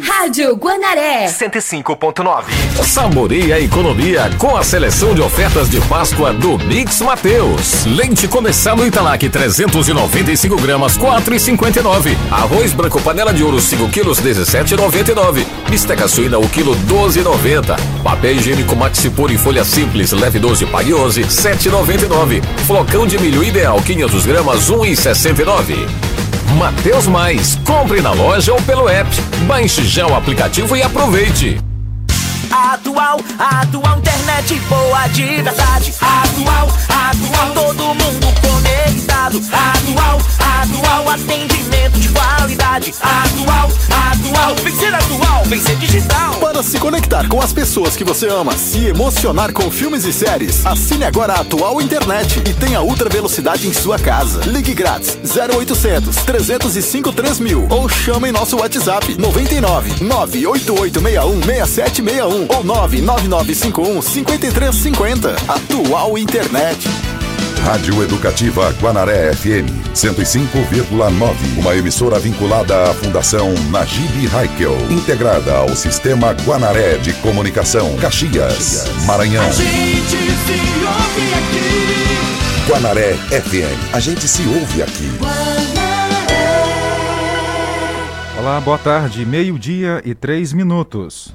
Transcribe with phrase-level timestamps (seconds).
[0.00, 2.44] Rádio Guanaré 105.9.
[2.82, 7.84] Saboreie a economia com a seleção de ofertas de Páscoa do Mix Mateus.
[7.86, 12.16] Leite condensado Italac 395 gramas 4,59.
[12.30, 15.46] Arroz branco panela de ouro 5 quilos 17,99.
[15.68, 17.76] Bisteca suína o quilo 12,90.
[18.02, 22.42] Papel higiênico Maxipur em folha simples leve 12 pague 11 7,99.
[22.66, 26.15] Flocão de milho ideal 500 gramas 1,69.
[26.56, 27.58] Mateus Mais.
[27.66, 29.10] Compre na loja ou pelo app.
[29.46, 31.58] Baixe já o aplicativo e aproveite.
[32.50, 35.94] Atual, atual internet boa de verdade.
[36.00, 39.40] Atual, atual todo mundo conectado.
[39.52, 42.94] Atual, atual atendimento de qualidade.
[43.00, 46.34] Atual, atual, vem ser atual, vem ser digital.
[46.36, 50.64] Para se conectar com as pessoas que você ama, se emocionar com filmes e séries,
[50.64, 54.40] assine agora a Atual Internet e tenha ultra velocidade em sua casa.
[54.46, 65.36] Ligue grátis 0800 305 3000 ou chame nosso WhatsApp 99 98861 6761 ou 99951 5350.
[65.48, 66.88] Atual Internet.
[67.62, 71.58] Rádio Educativa Guanaré FM 105,9.
[71.58, 79.44] Uma emissora vinculada à Fundação Najib Haikel, integrada ao Sistema Guanaré de Comunicação, Caxias, Maranhão.
[79.44, 82.70] A gente se ouve aqui.
[82.70, 83.94] Guanaré FM.
[83.94, 85.10] A gente se ouve aqui.
[88.38, 89.24] Olá, boa tarde.
[89.24, 91.32] Meio-dia e três minutos.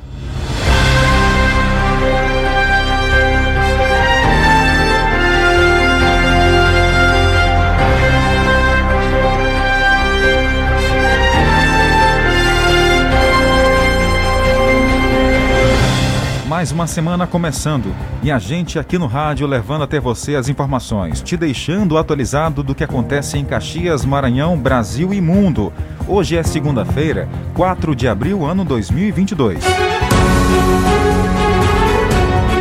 [16.62, 21.20] Mais uma semana começando e a gente aqui no rádio levando até você as informações,
[21.20, 25.74] te deixando atualizado do que acontece em Caxias, Maranhão, Brasil e mundo.
[26.08, 29.58] Hoje é segunda-feira, 4 de abril, ano 2022.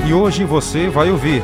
[0.08, 1.42] E hoje você vai ouvir.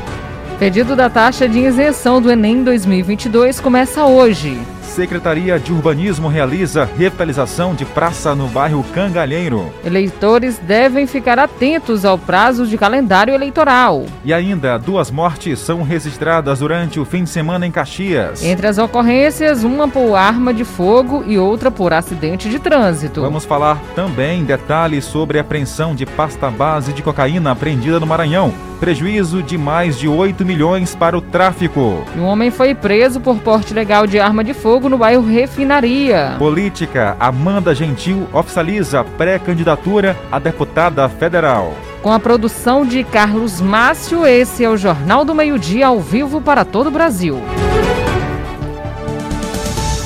[0.57, 4.59] Pedido da taxa de isenção do Enem 2022 começa hoje.
[4.97, 9.71] Secretaria de Urbanismo realiza revitalização de praça no bairro Cangalheiro.
[9.85, 14.07] Eleitores devem ficar atentos ao prazo de calendário eleitoral.
[14.25, 18.43] E ainda, duas mortes são registradas durante o fim de semana em Caxias.
[18.43, 23.21] Entre as ocorrências, uma por arma de fogo e outra por acidente de trânsito.
[23.21, 28.51] Vamos falar também detalhes sobre a apreensão de pasta base de cocaína apreendida no Maranhão.
[28.79, 32.05] Prejuízo de mais de 8 milhões para o tráfico.
[32.15, 36.35] Um homem foi preso por porte legal de arma de fogo no bairro Refinaria.
[36.37, 41.73] Política, Amanda Gentil oficializa pré-candidatura a deputada federal.
[42.01, 46.63] Com a produção de Carlos Márcio, esse é o Jornal do Meio-Dia ao vivo para
[46.63, 47.41] todo o Brasil.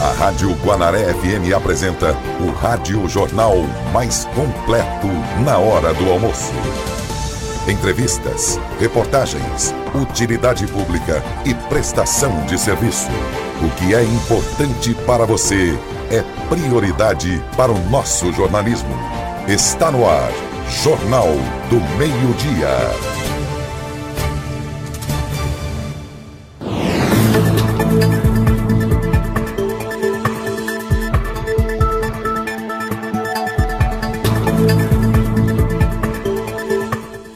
[0.02, 3.56] A Rádio Guanaré FM apresenta o Rádio Jornal
[3.94, 5.08] mais completo
[5.46, 6.54] na hora do almoço.
[7.72, 13.08] Entrevistas, reportagens, utilidade pública e prestação de serviço.
[13.64, 15.80] O que é importante para você
[16.12, 18.94] é prioridade para o nosso jornalismo.
[19.48, 20.32] Está no ar,
[20.84, 21.30] Jornal
[21.70, 23.21] do Meio-Dia.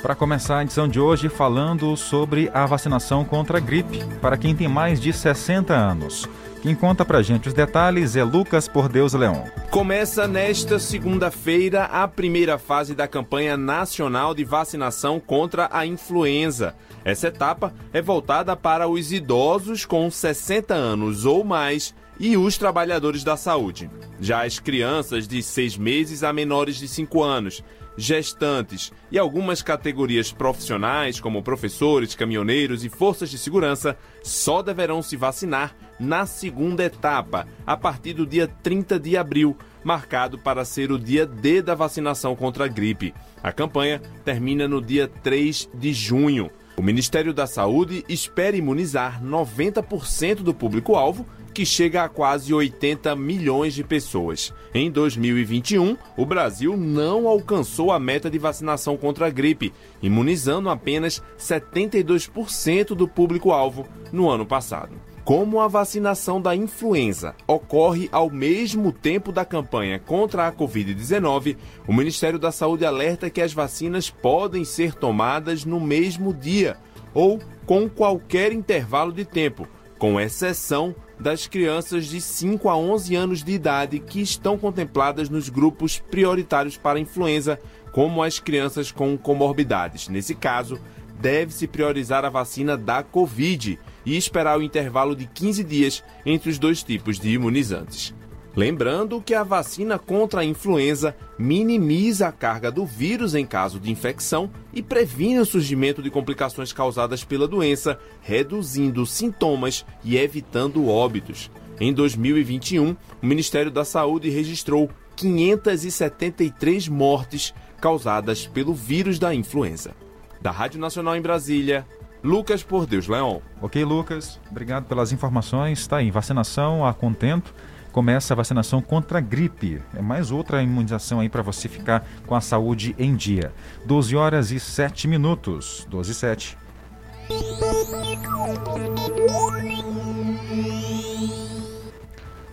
[0.06, 4.56] Para começar a edição de hoje falando sobre a vacinação contra a gripe para quem
[4.56, 6.30] tem mais de 60 anos.
[6.62, 9.46] Quem conta pra gente os detalhes é Lucas Por Deus Leão.
[9.72, 16.76] Começa nesta segunda-feira a primeira fase da campanha nacional de vacinação contra a influenza.
[17.04, 23.24] Essa etapa é voltada para os idosos com 60 anos ou mais e os trabalhadores
[23.24, 23.90] da saúde.
[24.20, 27.64] Já as crianças de 6 meses a menores de 5 anos
[27.98, 35.16] gestantes e algumas categorias profissionais, como professores, caminhoneiros e forças de segurança, só deverão se
[35.16, 41.00] vacinar na segunda etapa, a partir do dia 30 de abril, marcado para ser o
[41.00, 43.14] dia D da vacinação contra a gripe.
[43.42, 46.50] A campanha termina no dia 3 de junho.
[46.76, 51.26] O Ministério da Saúde espera imunizar 90% do público-alvo
[51.56, 54.54] que chega a quase 80 milhões de pessoas.
[54.74, 59.72] Em 2021, o Brasil não alcançou a meta de vacinação contra a gripe,
[60.04, 64.92] imunizando apenas 72% do público-alvo no ano passado.
[65.24, 71.56] Como a vacinação da influenza ocorre ao mesmo tempo da campanha contra a Covid-19,
[71.88, 76.76] o Ministério da Saúde alerta que as vacinas podem ser tomadas no mesmo dia
[77.14, 79.66] ou com qualquer intervalo de tempo,
[79.98, 85.50] com exceção das crianças de 5 a 11 anos de idade que estão contempladas nos
[85.50, 87.60] grupos prioritários para influenza,
[87.92, 90.10] como as crianças com comorbidades.
[90.10, 90.80] Nesse caso,
[91.20, 96.60] deve-se priorizar a vacina da Covid e esperar o intervalo de 15 dias entre os
[96.60, 98.14] dois tipos de imunizantes.
[98.56, 103.92] Lembrando que a vacina contra a influenza minimiza a carga do vírus em caso de
[103.92, 111.52] infecção e previne o surgimento de complicações causadas pela doença, reduzindo sintomas e evitando óbitos.
[111.82, 119.94] Em 2021, o Ministério da Saúde registrou 573 mortes causadas pelo vírus da influenza.
[120.42, 121.86] Da Rádio Nacional em Brasília,
[122.24, 123.42] Lucas Por Deus Leão.
[123.62, 125.80] Ok, Lucas, obrigado pelas informações.
[125.80, 127.54] Está aí, vacinação a contento
[127.96, 129.82] começa a vacinação contra a gripe.
[129.96, 133.54] É mais outra imunização aí para você ficar com a saúde em dia.
[133.86, 135.88] 12 horas e 7 minutos.
[135.90, 136.58] 12 e 7.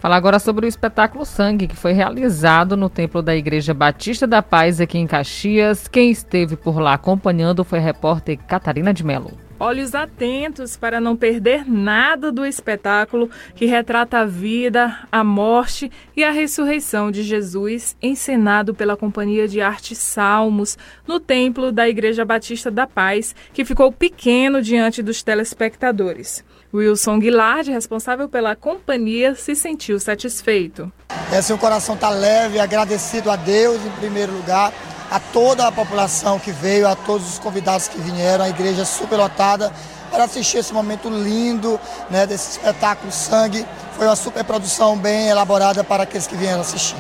[0.02, 4.42] Falar agora sobre o espetáculo Sangue, que foi realizado no templo da Igreja Batista da
[4.42, 5.86] Paz, aqui em Caxias.
[5.86, 9.30] Quem esteve por lá acompanhando foi a repórter Catarina de Mello.
[9.60, 16.24] Olhos atentos para não perder nada do espetáculo que retrata a vida, a morte e
[16.24, 20.76] a ressurreição de Jesus, encenado pela Companhia de Arte Salmos,
[21.06, 26.44] no templo da Igreja Batista da Paz, que ficou pequeno diante dos telespectadores.
[26.72, 30.90] Wilson Guilard, responsável pela companhia, se sentiu satisfeito.
[31.30, 34.72] É, seu coração está leve, agradecido a Deus em primeiro lugar
[35.12, 39.16] a toda a população que veio, a todos os convidados que vieram, a igreja super
[39.16, 39.70] lotada
[40.10, 41.78] para assistir esse momento lindo
[42.08, 43.66] né, desse espetáculo Sangue.
[43.94, 46.96] Foi uma super produção bem elaborada para aqueles que vieram assistir.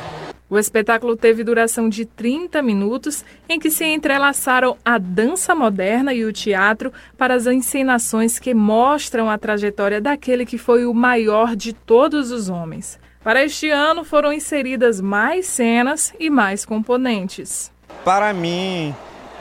[0.52, 6.26] O espetáculo teve duração de 30 minutos, em que se entrelaçaram a dança moderna e
[6.26, 11.72] o teatro para as encenações que mostram a trajetória daquele que foi o maior de
[11.72, 13.00] todos os homens.
[13.24, 17.72] Para este ano foram inseridas mais cenas e mais componentes.
[18.04, 18.94] Para mim,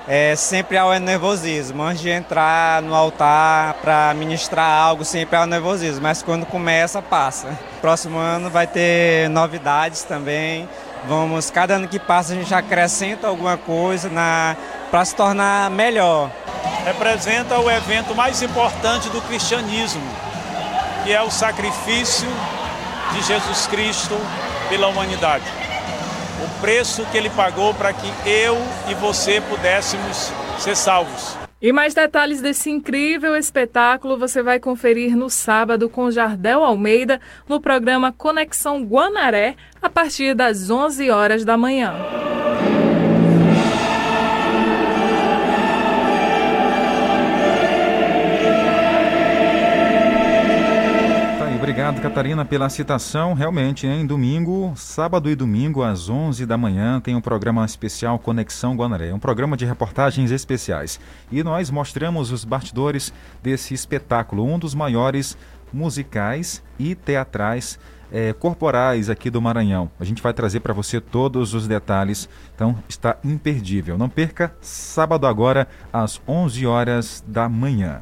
[0.08, 1.84] é, sempre há o nervosismo.
[1.84, 7.02] Antes de entrar no altar para ministrar algo, sempre há o nervosismo, mas quando começa,
[7.02, 7.60] passa.
[7.82, 10.70] Próximo ano vai ter novidades também.
[11.08, 14.10] Vamos, cada ano que passa a gente acrescenta alguma coisa
[14.90, 16.30] para se tornar melhor.
[16.86, 20.04] Representa o evento mais importante do cristianismo,
[21.04, 22.28] que é o sacrifício
[23.14, 24.16] de Jesus Cristo
[24.70, 25.62] pela humanidade
[26.42, 28.58] o preço que ele pagou para que eu
[28.88, 31.41] e você pudéssemos ser salvos.
[31.62, 37.62] E mais detalhes desse incrível espetáculo você vai conferir no sábado com Jardel Almeida no
[37.62, 41.94] programa Conexão Guanaré a partir das 11 horas da manhã.
[51.72, 53.34] Obrigado, Catarina, pela citação.
[53.34, 58.76] Realmente, em domingo, sábado e domingo, às 11 da manhã, tem um programa especial Conexão
[58.76, 61.00] Guanaré, um programa de reportagens especiais.
[61.32, 65.38] E nós mostramos os bastidores desse espetáculo, um dos maiores
[65.72, 67.80] musicais e teatrais
[68.12, 69.90] é, corporais aqui do Maranhão.
[69.98, 73.98] A gente vai trazer para você todos os detalhes, então está imperdível.
[73.98, 78.02] Não perca, sábado agora, às 11 horas da manhã.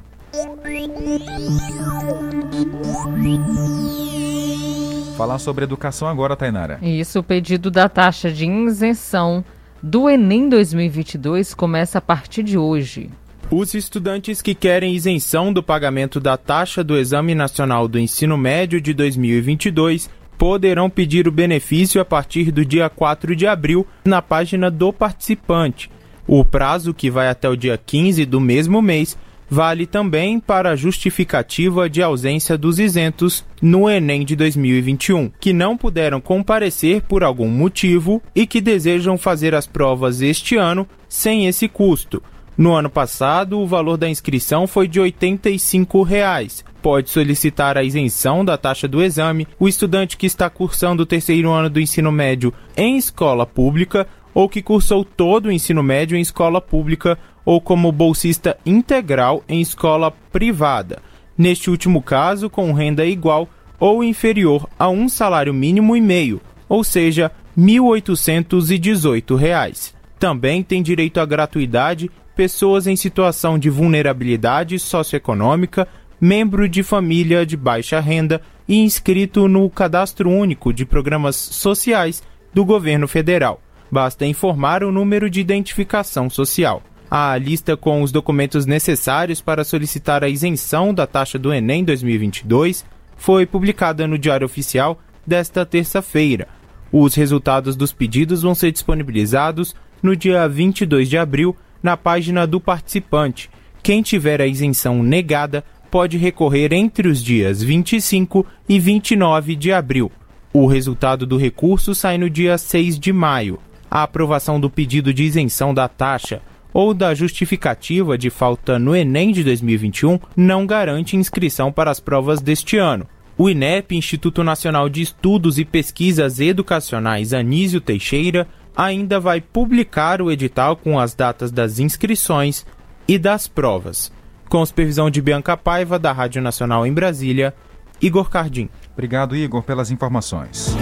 [5.17, 6.79] Falar sobre educação agora, Tainara.
[6.81, 9.43] Isso, o pedido da taxa de isenção
[9.81, 13.09] do Enem 2022 começa a partir de hoje.
[13.51, 18.79] Os estudantes que querem isenção do pagamento da taxa do Exame Nacional do Ensino Médio
[18.79, 24.69] de 2022 poderão pedir o benefício a partir do dia 4 de abril na página
[24.69, 25.89] do participante.
[26.27, 29.17] O prazo, que vai até o dia 15 do mesmo mês,
[29.49, 35.75] vale também para a justificativa de ausência dos isentos no Enem de 2021, que não
[35.75, 41.67] puderam comparecer por algum motivo e que desejam fazer as provas este ano sem esse
[41.67, 42.21] custo.
[42.55, 46.63] No ano passado, o valor da inscrição foi de 85 reais.
[46.81, 51.51] Pode solicitar a isenção da taxa do exame o estudante que está cursando o terceiro
[51.51, 56.21] ano do ensino médio em escola pública ou que cursou todo o ensino médio em
[56.21, 57.17] escola pública
[57.49, 61.01] ou como bolsista integral em escola privada,
[61.35, 66.83] neste último caso com renda igual ou inferior a um salário mínimo e meio, ou
[66.83, 69.95] seja, R$ 1.818.
[70.19, 75.87] Também tem direito à gratuidade pessoas em situação de vulnerabilidade socioeconômica,
[76.21, 82.21] membro de família de baixa renda e inscrito no Cadastro Único de Programas Sociais
[82.53, 83.59] do Governo Federal.
[83.91, 86.83] Basta informar o número de identificação social.
[87.11, 92.85] A lista com os documentos necessários para solicitar a isenção da taxa do Enem 2022
[93.17, 96.47] foi publicada no Diário Oficial desta terça-feira.
[96.91, 102.61] Os resultados dos pedidos vão ser disponibilizados no dia 22 de abril na página do
[102.61, 103.49] participante.
[103.81, 110.11] Quem tiver a isenção negada pode recorrer entre os dias 25 e 29 de abril.
[110.53, 113.59] O resultado do recurso sai no dia 6 de maio.
[113.89, 116.39] A aprovação do pedido de isenção da taxa
[116.73, 122.41] ou da justificativa de falta no Enem de 2021 não garante inscrição para as provas
[122.41, 123.07] deste ano.
[123.37, 130.29] O INEP, Instituto Nacional de Estudos e Pesquisas Educacionais Anísio Teixeira, ainda vai publicar o
[130.29, 132.65] edital com as datas das inscrições
[133.07, 134.11] e das provas.
[134.49, 137.53] Com supervisão de Bianca Paiva, da Rádio Nacional em Brasília,
[138.01, 138.69] Igor Cardim.
[138.93, 140.75] Obrigado, Igor, pelas informações.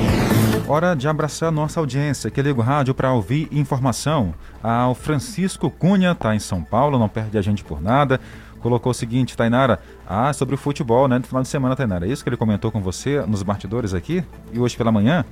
[0.69, 4.33] Hora de abraçar nossa audiência que liga o rádio para ouvir informação.
[4.61, 8.19] Ah, o Francisco Cunha está em São Paulo, não perde a gente por nada.
[8.59, 11.19] Colocou o seguinte, Tainara, ah, sobre o futebol, né?
[11.19, 12.05] No final de semana, Tainara.
[12.05, 14.21] É isso que ele comentou com você nos bastidores aqui?
[14.51, 15.23] E hoje pela manhã?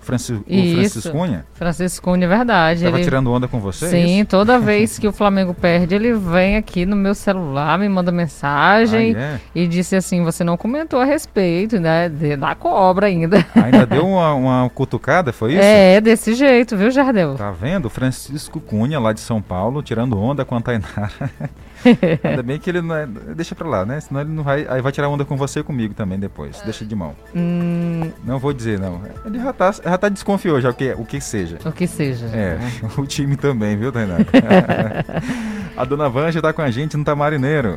[0.00, 0.74] Francisco, Isso.
[0.76, 1.46] Francisco Cunha?
[1.52, 2.84] Francisco Cunha, é verdade.
[2.84, 3.04] Tava ele...
[3.04, 3.86] tirando onda com você?
[3.86, 7.88] é Sim, toda vez que o Flamengo perde, ele vem aqui no meu celular, me
[7.88, 9.40] manda mensagem Ah, é?
[9.54, 12.08] e disse assim: você não comentou a respeito, né?
[12.38, 13.44] Da cobra ainda.
[13.54, 15.62] Ainda deu uma, uma cutucada, foi isso?
[15.62, 17.34] É, desse jeito, viu, Jardel?
[17.34, 17.88] Tá vendo?
[17.90, 21.10] Francisco Cunha, lá de São Paulo, tirando onda com a Tainara.
[22.24, 23.06] Ainda bem que ele não é...
[23.06, 24.00] Deixa pra lá, né?
[24.00, 24.66] Senão ele não vai...
[24.68, 26.60] Aí vai tirar onda com você e comigo também depois.
[26.60, 27.14] Deixa de mão.
[27.34, 29.02] Hum, Não vou dizer, não.
[29.24, 31.58] Ele já tá, já tá desconfiou já o que, o que seja.
[31.64, 32.26] o que seja.
[32.26, 32.58] É,
[33.00, 34.26] o time também, viu, Tainara?
[35.76, 37.76] a dona Vanja tá com a gente no Tamarineiro.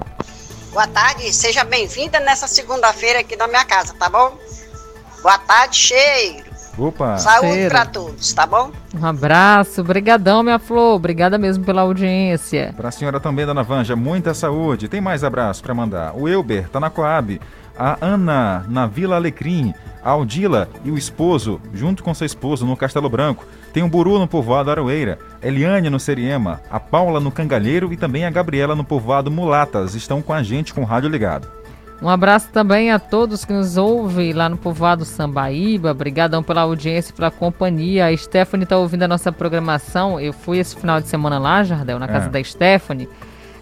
[0.71, 4.37] Boa tarde, seja bem-vinda nessa segunda-feira aqui na minha casa, tá bom?
[5.21, 6.52] Boa tarde, cheiro.
[6.77, 7.17] Opa!
[7.17, 8.71] Saúde pra todos, tá bom?
[8.99, 10.95] Um abraço, brigadão, minha flor.
[10.95, 12.73] Obrigada mesmo pela audiência.
[12.75, 14.87] Pra senhora também, dona Vanja, muita saúde.
[14.87, 16.13] Tem mais abraço pra mandar.
[16.15, 17.39] O Elber tá na Coab.
[17.77, 19.73] A Ana na Vila Alecrim.
[20.03, 23.45] A Aldila e o esposo, junto com seu esposo, no Castelo Branco.
[23.71, 25.17] Tem o Buru no povoado Aroeira.
[25.41, 26.59] Eliane no Seriema.
[26.69, 29.95] A Paula no Cangalheiro e também a Gabriela no povoado Mulatas.
[29.95, 31.47] Estão com a gente com o rádio ligado.
[32.03, 35.91] Um abraço também a todos que nos ouvem lá no povoado Sambaíba.
[35.91, 38.07] Obrigadão pela audiência e pela companhia.
[38.07, 40.19] A Stephanie está ouvindo a nossa programação.
[40.19, 42.29] Eu fui esse final de semana lá, Jardel, na casa É.
[42.29, 43.07] da Stephanie.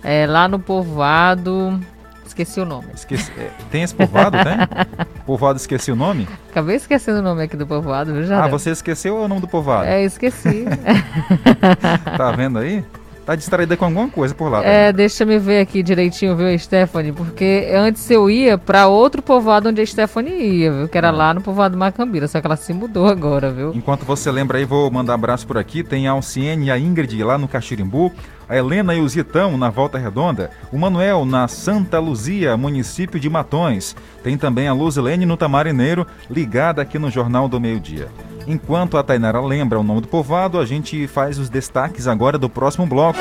[0.04, 1.80] É, lá no povoado.
[2.26, 2.88] Esqueci o nome.
[2.96, 4.58] Esqueci, é, tem esse povoado, tem?
[5.24, 6.28] povoado esqueci o nome?
[6.50, 8.46] Acabei esquecendo o nome aqui do povoado, viu, Jardel?
[8.46, 9.86] Ah, você esqueceu o nome do povoado?
[9.86, 10.66] É, esqueci.
[12.18, 12.84] Tá vendo aí?
[13.32, 14.62] Tá distraída com alguma coisa por lá.
[14.62, 14.68] tá?
[14.68, 17.14] É, deixa me ver aqui direitinho, viu, Stephanie?
[17.14, 20.90] Porque antes eu ia pra outro povoado onde a Stephanie ia, viu?
[20.90, 23.72] Que era lá no povoado Macambira, só que ela se mudou agora, viu?
[23.74, 25.82] Enquanto você lembra aí, vou mandar abraço por aqui.
[25.82, 28.12] Tem a Alciene e a Ingrid lá no Caxirimbu,
[28.52, 33.30] a Helena e o Zitão na Volta Redonda, o Manuel na Santa Luzia, município de
[33.30, 33.96] Matões.
[34.22, 38.10] Tem também a Luzilene no Tamarineiro, ligada aqui no Jornal do Meio Dia.
[38.46, 42.50] Enquanto a Tainara lembra o nome do povoado, a gente faz os destaques agora do
[42.50, 43.20] próximo bloco.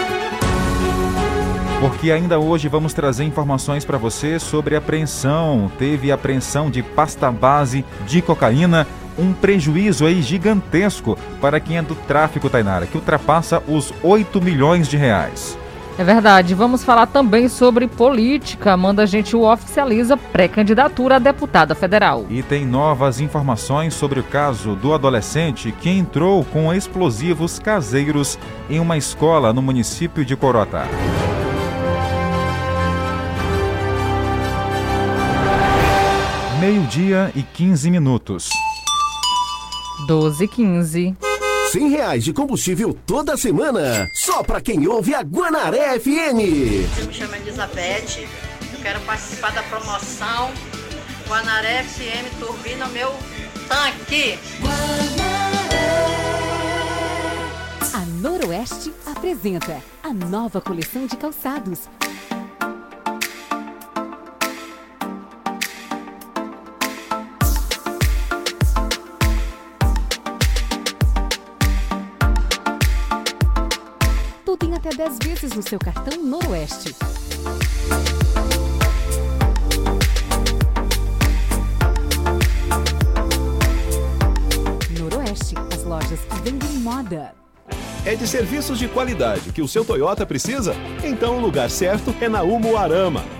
[1.81, 5.71] Porque ainda hoje vamos trazer informações para você sobre apreensão.
[5.79, 8.85] Teve apreensão de pasta base de cocaína,
[9.21, 14.89] um prejuízo aí gigantesco para quem é do tráfico, Tainara, que ultrapassa os 8 milhões
[14.89, 15.59] de reais.
[16.01, 16.55] É verdade.
[16.55, 18.75] Vamos falar também sobre política.
[18.75, 22.25] Manda a gente o oficializa pré-candidatura a deputada federal.
[22.31, 28.39] E tem novas informações sobre o caso do adolescente que entrou com explosivos caseiros
[28.71, 30.87] em uma escola no município de Coroatá.
[36.59, 38.49] Meio-dia e 15 minutos.
[40.07, 41.17] 12 15.
[41.73, 44.09] 100 reais de combustível toda semana.
[44.15, 46.99] Só pra quem ouve a Guanaré FM.
[46.99, 48.29] Eu me chamo Elizabeth,
[48.73, 50.51] eu quero participar da promoção
[51.29, 53.13] Guanaré FM Turbina Meu
[53.69, 54.37] Tanque.
[57.95, 61.89] A Noroeste apresenta a nova coleção de calçados.
[75.01, 76.95] 10 vezes no seu cartão Noroeste.
[84.99, 87.33] Noroeste, as lojas que vendem moda.
[88.05, 90.75] É de serviços de qualidade que o seu Toyota precisa?
[91.03, 93.40] Então o lugar certo é na Umuarama.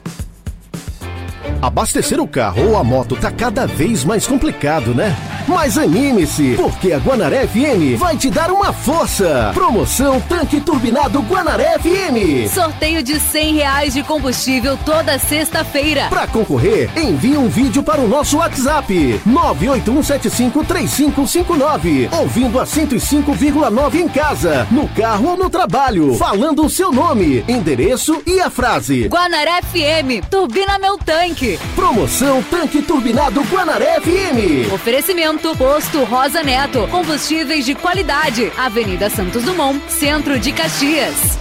[1.61, 5.15] Abastecer o carro ou a moto tá cada vez mais complicado, né?
[5.47, 9.51] Mas anime-se, porque a Guanaré FM vai te dar uma força.
[9.53, 12.51] Promoção Tanque Turbinado Guanaré FM.
[12.51, 16.07] Sorteio de 100 reais de combustível toda sexta-feira.
[16.09, 24.67] Para concorrer, envie um vídeo para o nosso WhatsApp 981753559, ouvindo a 105,9 em casa,
[24.71, 29.07] no carro ou no trabalho, falando o seu nome, endereço e a frase.
[29.07, 31.50] Guanaré FM, turbina meu tanque.
[31.75, 34.71] Promoção Tanque Turbinado Guanaré FM.
[34.73, 38.51] Oferecimento Posto Rosa Neto, combustíveis de qualidade.
[38.57, 41.37] Avenida Santos Dumont, Centro de Caxias.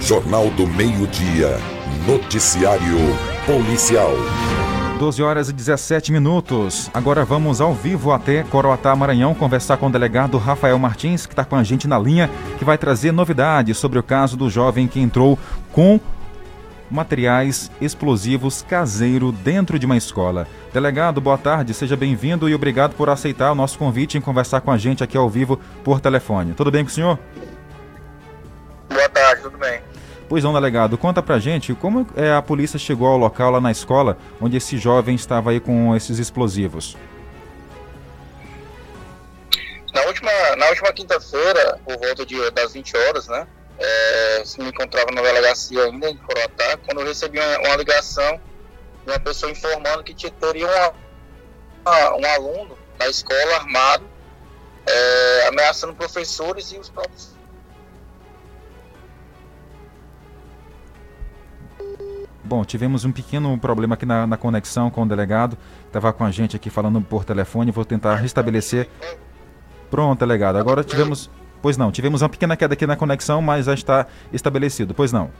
[0.00, 1.58] Jornal do Meio-Dia.
[2.06, 2.98] Noticiário
[3.46, 4.10] Policial.
[4.98, 6.90] 12 horas e 17 minutos.
[6.94, 11.44] Agora vamos ao vivo até Coroatá, Maranhão, conversar com o delegado Rafael Martins, que está
[11.44, 15.00] com a gente na linha, que vai trazer novidades sobre o caso do jovem que
[15.00, 15.38] entrou
[15.72, 15.98] com
[16.92, 20.46] materiais explosivos caseiro dentro de uma escola.
[20.72, 24.70] Delegado, boa tarde, seja bem-vindo e obrigado por aceitar o nosso convite em conversar com
[24.70, 26.52] a gente aqui ao vivo por telefone.
[26.52, 27.18] Tudo bem com o senhor?
[28.88, 29.80] Boa tarde, tudo bem.
[30.28, 33.70] Pois não, delegado, conta pra gente como é, a polícia chegou ao local lá na
[33.70, 36.96] escola onde esse jovem estava aí com esses explosivos.
[39.94, 43.46] Na última, na última quinta-feira, por volta de, das 20 horas, né?
[43.78, 48.40] É, se me encontrava na delegacia ainda em Coroatá, quando eu recebi uma, uma ligação
[49.04, 50.92] de uma pessoa informando que teria uma,
[51.84, 54.04] uma, um aluno da escola armado,
[54.86, 57.32] é, ameaçando professores e os próprios
[62.44, 66.30] Bom, tivemos um pequeno problema aqui na, na conexão com o delegado, estava com a
[66.30, 68.88] gente aqui falando por telefone, vou tentar restabelecer.
[69.90, 71.30] Pronto, delegado, agora tivemos...
[71.62, 75.30] Pois não, tivemos uma pequena queda aqui na conexão, mas já está estabelecido, pois não.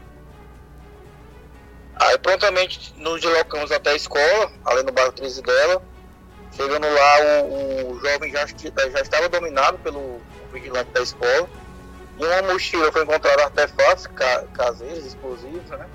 [1.96, 5.82] Aí prontamente nos deslocamos até a escola, além do bairro 13 dela.
[6.52, 10.20] Chegando lá, o, o jovem já, já, estava dominado pelo
[10.52, 11.48] vigilante da escola.
[12.20, 15.86] Em uma mochila foi encontrado artefatos ca, caseiros, explosivos, né?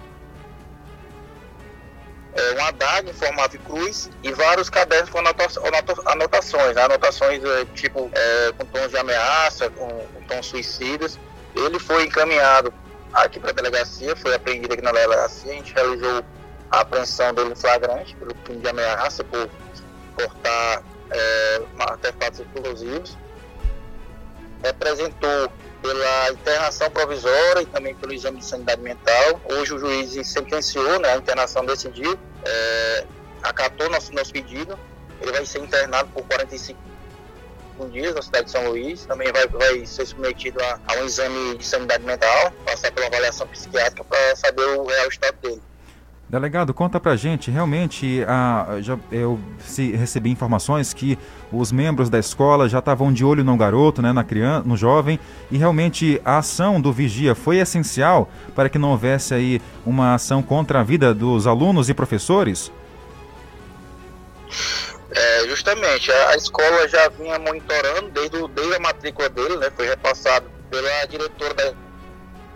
[2.34, 6.84] É, um adaga em formato de cruz e vários cadernos com anotações, né?
[6.84, 11.18] anotações é, tipo é, com tons de ameaça, com, com tons suicidas.
[11.56, 12.72] Ele foi encaminhado
[13.14, 16.24] aqui para a delegacia, foi apreendido aqui na delegacia, a gente realizou
[16.70, 19.50] a apreensão dele flagrante pelo crime de ameaça por
[20.16, 23.18] portar é, artefatos explosivos.
[24.64, 29.42] Representou pela internação provisória e também pelo exame de sanidade mental.
[29.52, 33.06] Hoje o juiz sentenciou, né, a internação decidiu, é,
[33.44, 34.78] acatou nosso, nosso pedido.
[35.22, 36.80] Ele vai ser internado por 45
[37.92, 39.06] dias na cidade de São Luís.
[39.06, 43.48] Também vai, vai ser submetido a, a um exame de sanidade mental, passar pela avaliação
[43.48, 45.62] psiquiátrica para saber o real estado dele.
[46.30, 48.20] Delegado, conta pra gente, realmente,
[48.82, 51.18] já, eu se, recebi informações que
[51.54, 55.18] os membros da escola já estavam de olho no garoto, né, na criança, no jovem,
[55.50, 60.44] e realmente a ação do vigia foi essencial para que não houvesse aí uma ação
[60.44, 62.74] contra a vida dos alunos e professores?
[65.10, 69.88] É, justamente, a, a escola já vinha monitorando desde, desde a matrícula dele, né, foi
[69.88, 71.87] repassado pela diretora da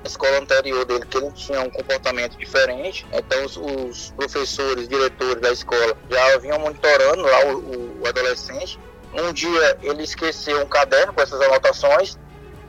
[0.07, 3.05] escola anterior dele que ele tinha um comportamento diferente.
[3.13, 8.79] Então os, os professores, diretores da escola já vinham monitorando lá o, o, adolescente.
[9.13, 12.17] Um dia ele esqueceu um caderno com essas anotações.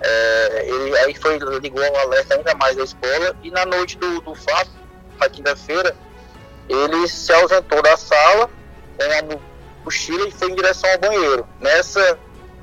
[0.01, 4.21] É, ele aí foi ligou o alerta ainda mais da escola e na noite do,
[4.21, 4.71] do fato,
[5.21, 5.95] na quinta-feira,
[6.69, 8.51] ele se ausentou da sala
[8.99, 9.39] com a
[9.85, 11.47] mochila e foi em direção ao banheiro.
[11.61, 12.19] Nessa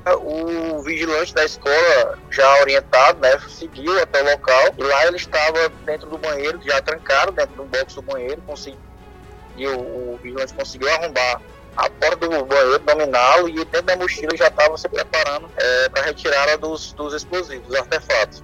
[0.06, 5.68] o vigilante da escola, já orientado, né, seguiu até o local e lá ele estava
[5.84, 8.78] dentro do banheiro, já trancado dentro do box do banheiro, conseguiu,
[9.58, 11.40] o vigilante conseguiu arrombar
[11.76, 16.02] a porta do banheiro, dominá-lo e dentro da mochila já estava se preparando é, para
[16.02, 18.42] retirá-la dos, dos explosivos, dos artefatos.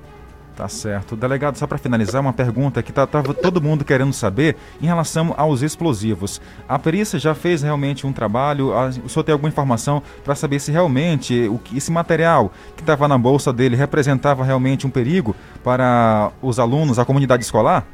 [0.57, 1.15] Tá certo.
[1.15, 5.35] Delegado, só para finalizar, uma pergunta que tá, tava todo mundo querendo saber em relação
[5.37, 6.41] aos explosivos.
[6.67, 8.73] A perícia já fez realmente um trabalho?
[9.05, 13.19] O senhor tem alguma informação para saber se realmente o esse material que estava na
[13.19, 17.87] bolsa dele representava realmente um perigo para os alunos, a comunidade escolar?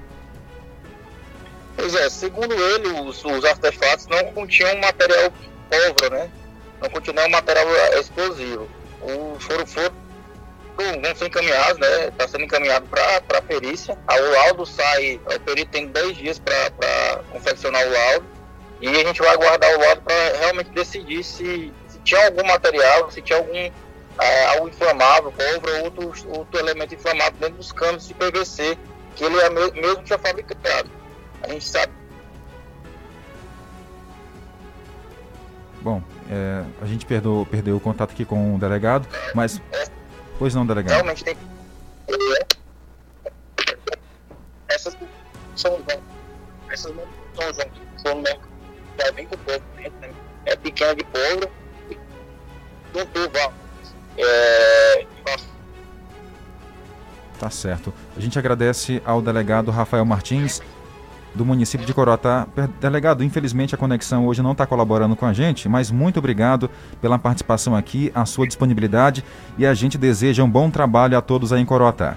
[1.77, 5.33] Pois é, segundo ele, os, os artefatos não continham material
[5.69, 6.31] pólvora, né?
[6.81, 7.67] Não continham material
[7.99, 8.69] explosivo.
[9.01, 9.91] O, foram, foram
[10.77, 12.09] vão ser encaminhados, né?
[12.09, 13.97] Está sendo encaminhado para a perícia.
[14.09, 18.27] O laudo sai, o perito tem 10 dias para confeccionar o laudo.
[18.81, 23.11] E a gente vai aguardar o laudo para realmente decidir se, se tinha algum material,
[23.11, 23.71] se tinha algum
[24.21, 28.77] é, algo inflamável, pólvora ou outro, outro elemento inflamável dentro dos canos de PVC
[29.15, 30.91] que ele é mesmo tinha fabricado.
[31.43, 31.93] A gente sabe.
[35.81, 39.61] Bom, é, a gente perdeu, perdeu o contato aqui com o delegado, mas.
[40.39, 40.95] Pois não, delegado.
[40.95, 41.37] Realmente tem.
[44.69, 44.97] Essas
[45.57, 45.79] são
[46.71, 47.55] essas não são
[47.99, 48.23] são
[48.99, 50.11] já vem com pouco né?
[50.47, 51.51] é pequena de pólvora,
[52.95, 53.39] não tubo,
[54.19, 55.07] é,
[57.39, 57.93] Tá certo.
[58.17, 60.63] A gente agradece ao delegado Rafael Martins,
[61.35, 62.47] do município de Corotá.
[62.81, 67.19] Delegado, infelizmente a conexão hoje não está colaborando com a gente, mas muito obrigado pela
[67.19, 69.25] participação aqui, a sua disponibilidade
[69.57, 72.17] e a gente deseja um bom trabalho a todos aí em Corotá.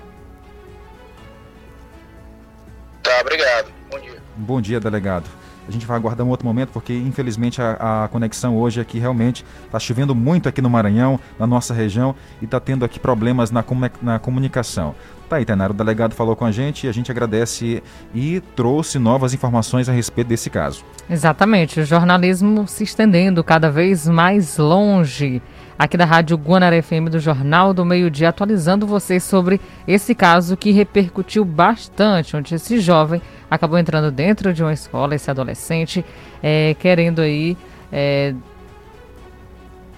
[3.01, 3.67] Tá, obrigado.
[3.91, 4.23] Bom dia.
[4.35, 5.29] Bom dia, delegado.
[5.67, 9.43] A gente vai aguardar um outro momento, porque infelizmente a, a conexão hoje aqui realmente
[9.65, 13.63] está chovendo muito aqui no Maranhão, na nossa região, e está tendo aqui problemas na,
[14.01, 14.95] na comunicação.
[15.27, 17.81] Tá aí, Tainara, o delegado falou com a gente e a gente agradece
[18.13, 20.85] e trouxe novas informações a respeito desse caso.
[21.09, 25.41] Exatamente, o jornalismo se estendendo cada vez mais longe.
[25.77, 30.55] Aqui da Rádio Guanaré FM do Jornal do Meio Dia, atualizando vocês sobre esse caso
[30.55, 36.05] que repercutiu bastante, onde esse jovem acabou entrando dentro de uma escola, esse adolescente,
[36.41, 37.57] é, querendo aí.
[37.91, 38.33] É,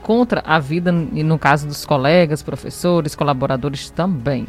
[0.01, 4.47] contra a vida, e no caso dos colegas, professores, colaboradores também.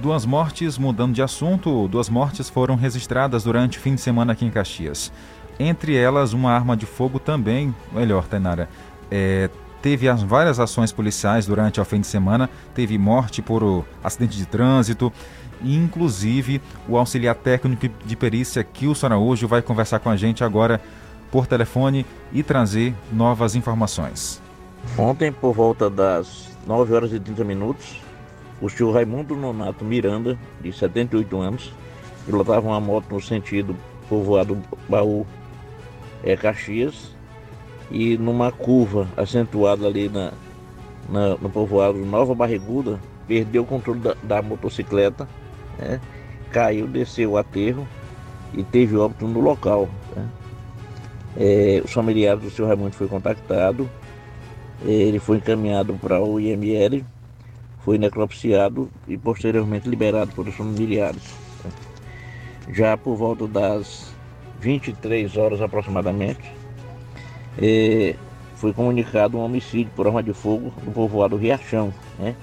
[0.00, 4.46] Duas mortes, mudando de assunto, duas mortes foram registradas durante o fim de semana aqui
[4.46, 5.12] em Caxias.
[5.58, 8.66] Entre elas, uma arma de fogo também, melhor, Tainara,
[9.10, 9.50] é,
[9.82, 14.46] teve as, várias ações policiais durante o fim de semana, teve morte por acidente de
[14.46, 15.12] trânsito,
[15.62, 20.80] inclusive o auxiliar técnico de perícia Kilson Araújo vai conversar com a gente agora
[21.30, 24.40] por telefone e trazer novas informações.
[24.96, 28.00] Ontem, por volta das 9 horas e 30 minutos,
[28.60, 31.72] o senhor Raimundo Nonato Miranda, de 78 anos,
[32.26, 33.74] pilotava uma moto no sentido
[34.08, 35.26] povoado Baú
[36.22, 37.14] é, Caxias
[37.90, 40.32] e numa curva acentuada ali na,
[41.08, 45.28] na, no povoado Nova Barriguda, perdeu o controle da, da motocicleta,
[45.78, 46.00] né,
[46.52, 47.86] caiu, desceu o aterro
[48.52, 49.88] e teve óbito no local.
[50.14, 50.28] Né.
[51.36, 53.88] É, os familiares do senhor Raimundo foi contactado,
[54.84, 57.04] ele foi encaminhado para o IML
[57.84, 61.22] foi necropsiado e posteriormente liberado por os familiares.
[62.72, 64.14] Já por volta das
[64.60, 66.52] 23 horas aproximadamente,
[67.58, 68.14] eh,
[68.56, 72.36] foi comunicado um homicídio por arma de fogo no povoado Riachão, né,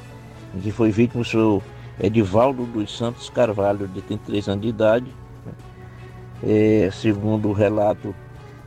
[0.55, 1.61] em que foi vítima o seu
[1.99, 5.07] Edivaldo dos Santos Carvalho, de 33 anos de idade.
[6.43, 8.13] Eh, segundo o relato,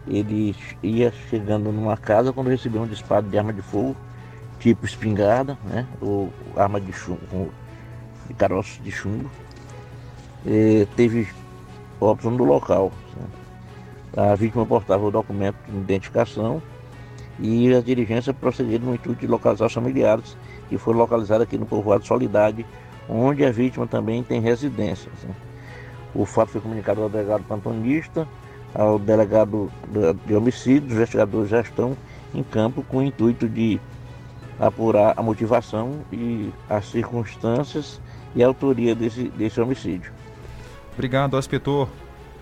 [0.08, 3.94] ele ia chegando numa casa quando recebeu um disparo de arma de fogo
[4.60, 5.86] tipo espingarda, né?
[6.00, 7.50] Ou arma de chumbo,
[8.28, 9.28] de caroço de chumbo.
[10.46, 11.28] E teve
[12.00, 12.92] óbito no local.
[13.16, 13.26] Né?
[14.16, 16.62] A vítima portava o documento de identificação
[17.38, 20.36] e a diligência procediram no intuito de localizar os familiares
[20.68, 22.64] que foram localizados aqui no povoado Solidade,
[23.08, 25.10] onde a vítima também tem residência.
[25.24, 25.34] Né?
[26.14, 28.26] O fato foi comunicado ao delegado plantonista,
[28.74, 29.70] ao delegado
[30.26, 31.96] de homicídios, os investigadores já estão
[32.34, 33.80] em campo com o intuito de
[34.60, 38.00] apurar a motivação e as circunstâncias
[38.34, 40.12] e a autoria desse, desse homicídio.
[40.92, 41.88] Obrigado, inspetor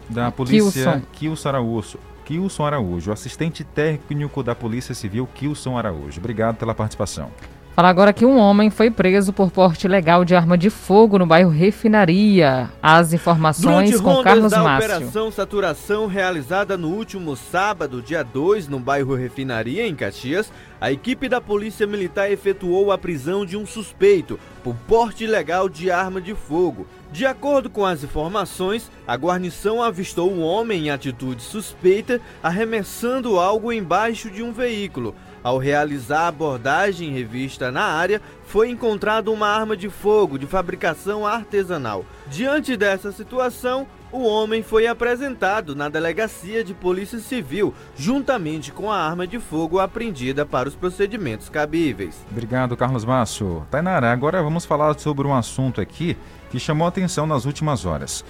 [0.09, 1.99] da Polícia Kilson Araújo.
[2.25, 6.19] Kilson Araújo, assistente técnico da Polícia Civil Kilson Araújo.
[6.19, 7.31] Obrigado pela participação.
[7.79, 11.25] Fala agora que um homem foi preso por porte ilegal de arma de fogo no
[11.25, 12.69] bairro Refinaria.
[12.83, 14.97] As informações Durante com Carlos da Márcio.
[14.97, 21.29] operação Saturação realizada no último sábado, dia 2, no bairro Refinaria, em Caxias, a equipe
[21.29, 26.35] da Polícia Militar efetuou a prisão de um suspeito por porte ilegal de arma de
[26.35, 26.85] fogo.
[27.13, 33.73] De acordo com as informações, a guarnição avistou um homem em atitude suspeita arremessando algo
[33.73, 35.15] embaixo de um veículo.
[35.43, 41.27] Ao realizar a abordagem revista na área, foi encontrado uma arma de fogo de fabricação
[41.27, 42.05] artesanal.
[42.27, 48.97] Diante dessa situação, o homem foi apresentado na delegacia de Polícia Civil, juntamente com a
[48.97, 52.25] arma de fogo apreendida para os procedimentos cabíveis.
[52.31, 53.67] Obrigado, Carlos Márcio.
[53.71, 56.17] Tainara, agora vamos falar sobre um assunto aqui
[56.51, 58.25] que chamou atenção nas últimas horas.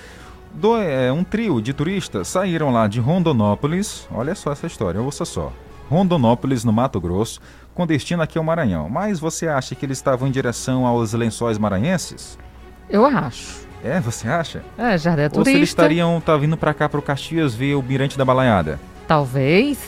[0.53, 5.25] Do, é, um trio de turistas saíram lá de Rondonópolis, olha só essa história, ouça
[5.25, 5.53] só.
[5.89, 7.41] Rondonópolis, no Mato Grosso,
[7.75, 8.89] com destino aqui ao Maranhão.
[8.89, 12.39] Mas você acha que eles estavam em direção aos lençóis maranhenses?
[12.89, 13.67] Eu acho.
[13.85, 14.63] É, você acha?
[14.77, 15.39] É, já é turista.
[15.39, 18.25] Ou se eles estariam tá vindo para cá para o Caxias ver o Mirante da
[18.25, 18.81] Balaiada?
[19.07, 19.79] Talvez.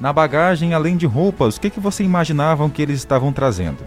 [0.00, 3.78] Na bagagem, além de roupas, o que, que você imaginavam que eles estavam trazendo?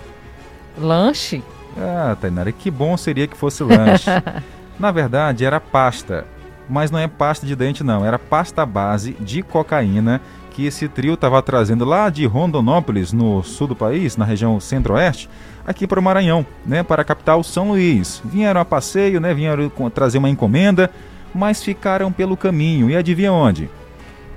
[0.77, 1.43] Lanche?
[1.77, 4.09] Ah, Tainara, que bom seria que fosse lanche.
[4.79, 6.25] Na verdade, era pasta.
[6.69, 8.05] Mas não é pasta de dente, não.
[8.05, 10.21] Era pasta base de cocaína
[10.57, 15.29] que esse trio estava trazendo lá de Rondonópolis, no sul do país, na região centro-oeste,
[15.67, 18.23] aqui para o Maranhão, né, para a capital São Luís.
[18.25, 20.89] Vieram a passeio, né, vieram trazer uma encomenda,
[21.31, 22.89] mas ficaram pelo caminho.
[22.89, 23.69] E adivinha onde?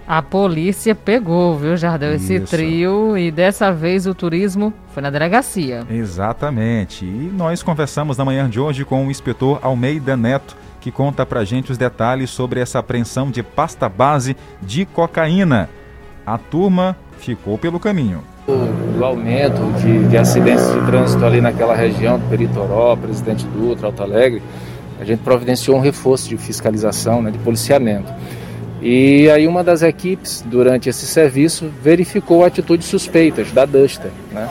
[0.06, 2.54] A polícia pegou, viu, Jardel, esse Isso.
[2.54, 5.86] trio e dessa vez o turismo foi na delegacia.
[5.88, 7.06] Exatamente.
[7.06, 11.44] E nós conversamos na manhã de hoje com o inspetor Almeida Neto, que conta pra
[11.44, 15.70] gente os detalhes sobre essa apreensão de pasta base de cocaína.
[16.30, 18.22] A turma ficou pelo caminho.
[18.46, 24.00] do aumento de, de acidentes de trânsito ali naquela região, do Peritoró, Presidente Dutra, Alto
[24.00, 24.40] Alegre,
[25.00, 28.12] a gente providenciou um reforço de fiscalização, né, de policiamento.
[28.80, 34.48] E aí uma das equipes, durante esse serviço, verificou atitudes suspeitas da Duster, né?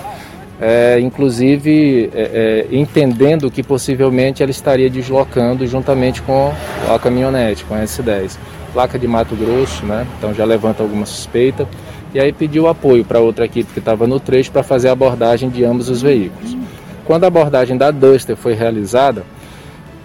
[0.62, 6.54] É, inclusive é, é, entendendo que possivelmente ela estaria deslocando juntamente com
[6.94, 8.38] a caminhonete, com a S10.
[8.74, 10.08] Placa de Mato Grosso, né?
[10.18, 11.68] então já levanta alguma suspeita.
[12.14, 15.50] E aí pediu apoio para outra equipe que estava no trecho para fazer a abordagem
[15.50, 16.58] de ambos os veículos.
[17.06, 19.24] Quando a abordagem da Duster foi realizada,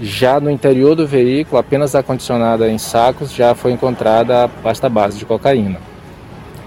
[0.01, 5.19] já no interior do veículo, apenas acondicionada em sacos, já foi encontrada a pasta base
[5.19, 5.79] de cocaína.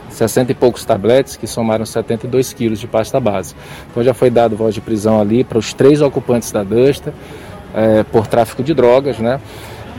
[0.10, 3.54] 60 e poucos tabletes, que somaram 72 quilos de pasta base.
[3.92, 7.14] Então já foi dado voz de prisão ali para os três ocupantes da Duster
[7.76, 9.40] eh, por tráfico de drogas, né?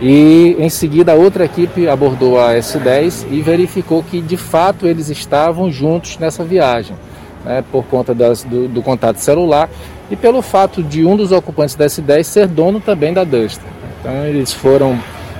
[0.00, 5.08] E em seguida a outra equipe abordou a S10 e verificou que de fato eles
[5.08, 6.96] estavam juntos nessa viagem,
[7.44, 9.68] né, por conta das, do, do contato celular
[10.10, 13.64] e pelo fato de um dos ocupantes da S10 ser dono também da Duster.
[14.00, 14.98] Então eles foram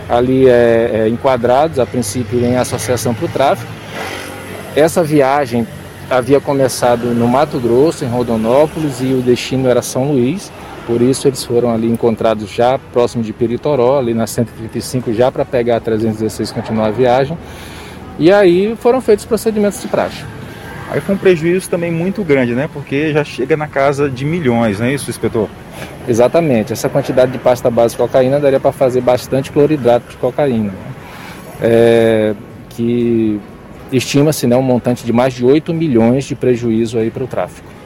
[0.08, 3.70] ali é, é, enquadrados a princípio em associação para o tráfico.
[4.74, 5.66] Essa viagem
[6.10, 10.50] havia começado no Mato Grosso, em Rondonópolis, e o destino era São Luís.
[10.88, 15.44] Por isso eles foram ali encontrados já próximo de Peritoró, ali na 135, já para
[15.44, 17.36] pegar a 316 e continuar a viagem.
[18.18, 20.24] E aí foram feitos os procedimentos de praxe.
[20.90, 22.70] Aí foi um prejuízo também muito grande, né?
[22.72, 25.46] Porque já chega na casa de milhões, não é isso, inspetor?
[26.08, 26.72] Exatamente.
[26.72, 30.72] Essa quantidade de pasta base de cocaína daria para fazer bastante cloridrato de cocaína.
[30.72, 30.92] né?
[31.60, 32.34] É,
[32.70, 33.38] que
[33.92, 37.77] estima-se né, um montante de mais de 8 milhões de prejuízo aí para o tráfico.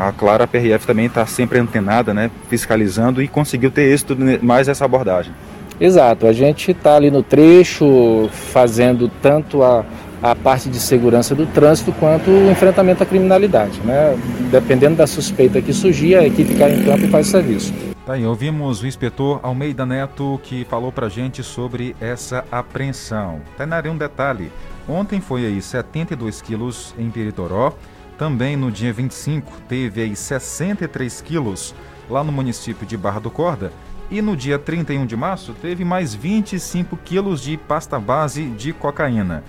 [0.00, 2.30] Ah, claro, a PRF também está sempre antenada, né?
[2.48, 5.32] Fiscalizando e conseguiu ter êxito mais essa abordagem.
[5.80, 9.84] Exato, a gente está ali no trecho fazendo tanto a,
[10.22, 13.80] a parte de segurança do trânsito quanto o enfrentamento à criminalidade.
[13.80, 14.16] Né?
[14.52, 17.74] Dependendo da suspeita que surgir, a equipe cai em campo e faz o serviço.
[18.06, 23.40] Tá aí, ouvimos o inspetor Almeida Neto que falou pra gente sobre essa apreensão.
[23.56, 24.52] Tainari, um detalhe.
[24.88, 27.74] Ontem foi aí 72 quilos em Peritoró.
[28.18, 31.72] Também no dia 25 teve aí 63 quilos
[32.10, 33.72] lá no município de Barra do Corda.
[34.10, 39.44] E no dia 31 de março teve mais 25 quilos de pasta base de cocaína.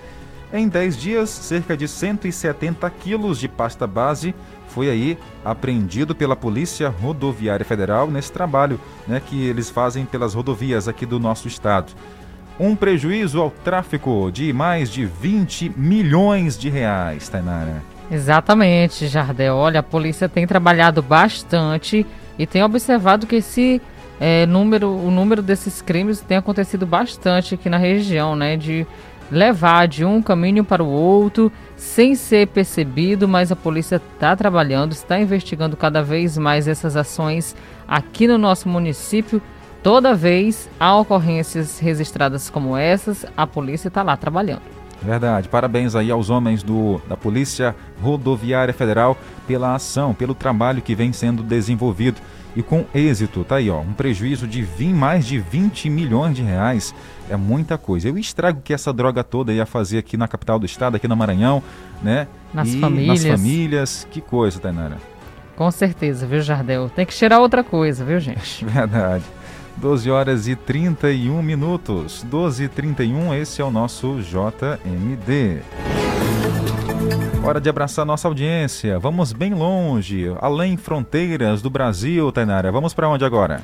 [0.53, 4.36] Em 10 dias, cerca de 170 quilos de pasta base
[4.67, 10.88] foi aí apreendido pela Polícia Rodoviária Federal nesse trabalho né, que eles fazem pelas rodovias
[10.88, 11.93] aqui do nosso estado.
[12.60, 17.82] Um prejuízo ao tráfico de mais de 20 milhões de reais, Tainara.
[18.12, 19.56] Exatamente, Jardel.
[19.56, 22.06] Olha, a polícia tem trabalhado bastante
[22.38, 23.82] e tem observado que esse
[24.19, 28.58] é, número, o número desses crimes tem acontecido bastante aqui na região, né?
[28.58, 28.86] De
[29.32, 34.91] levar de um caminho para o outro sem ser percebido, mas a polícia está trabalhando,
[34.91, 37.56] está investigando cada vez mais essas ações
[37.88, 39.41] aqui no nosso município.
[39.84, 44.79] Toda vez há ocorrências registradas como essas, a polícia está lá trabalhando.
[45.01, 45.47] Verdade.
[45.47, 51.13] Parabéns aí aos homens do, da Polícia Rodoviária Federal pela ação, pelo trabalho que vem
[51.13, 52.19] sendo desenvolvido
[52.55, 53.43] e com êxito.
[53.43, 56.93] Tá aí, ó, um prejuízo de 20, mais de 20 milhões de reais.
[57.29, 58.09] É muita coisa.
[58.09, 61.07] E o estrago que essa droga toda ia fazer aqui na capital do estado, aqui
[61.07, 61.63] no Maranhão,
[62.01, 62.27] né?
[62.53, 63.23] Nas e famílias.
[63.23, 64.07] Nas famílias.
[64.12, 64.97] Que coisa, Tainara.
[65.55, 66.89] Com certeza, viu, Jardel?
[66.89, 68.63] Tem que cheirar outra coisa, viu, gente?
[68.65, 69.23] Verdade.
[69.80, 72.24] 12 horas e 31 minutos.
[72.30, 75.62] 12 e 31, esse é o nosso JMD.
[77.44, 79.00] Hora de abraçar nossa audiência.
[79.00, 82.72] Vamos bem longe, além fronteiras do Brasil, Tainara.
[82.72, 83.62] Vamos para onde agora?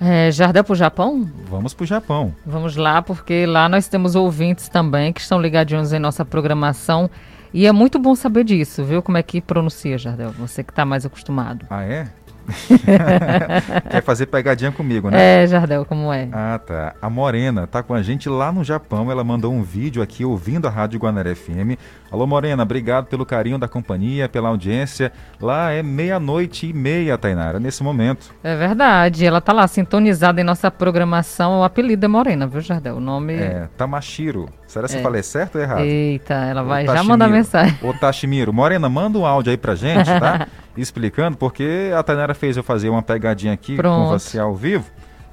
[0.00, 1.30] É, Jardel pro Japão?
[1.48, 2.34] Vamos para o Japão.
[2.44, 7.08] Vamos lá, porque lá nós temos ouvintes também que estão ligadinhos em nossa programação.
[7.54, 9.02] E é muito bom saber disso, viu?
[9.02, 10.32] Como é que pronuncia, Jardel?
[10.32, 11.64] Você que está mais acostumado.
[11.70, 12.08] Ah, é?
[13.90, 15.42] Quer fazer pegadinha comigo, né?
[15.42, 16.28] É, Jardel, como é?
[16.32, 16.94] Ah, tá.
[17.00, 19.10] A Morena tá com a gente lá no Japão.
[19.10, 21.78] Ela mandou um vídeo aqui ouvindo a Rádio Guanaré FM.
[22.10, 25.12] Alô, Morena, obrigado pelo carinho da companhia, pela audiência.
[25.40, 28.32] Lá é meia-noite e meia, Tainara, nesse momento.
[28.42, 29.24] É verdade.
[29.26, 31.60] Ela tá lá sintonizada em nossa programação.
[31.60, 32.96] O apelido é Morena, viu, Jardel?
[32.96, 34.48] O nome É, Tamashiro.
[34.68, 34.98] Será que É.
[34.98, 35.80] eu falei certo ou errado?
[35.80, 37.76] Eita, ela vai já mandar mensagem.
[37.82, 40.46] Ô, Tashimiro, Morena, manda um áudio aí pra gente, tá?
[40.76, 44.10] Explicando, porque a Tainara fez eu fazer uma pegadinha aqui com Pronto.
[44.10, 44.84] você ao vivo,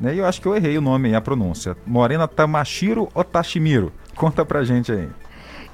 [0.02, 0.16] né?
[0.16, 1.76] E eu acho que eu errei o nome e a pronúncia.
[1.86, 3.92] Morena Tamashiro ou Tashimiro?
[4.16, 5.08] Conta pra gente aí.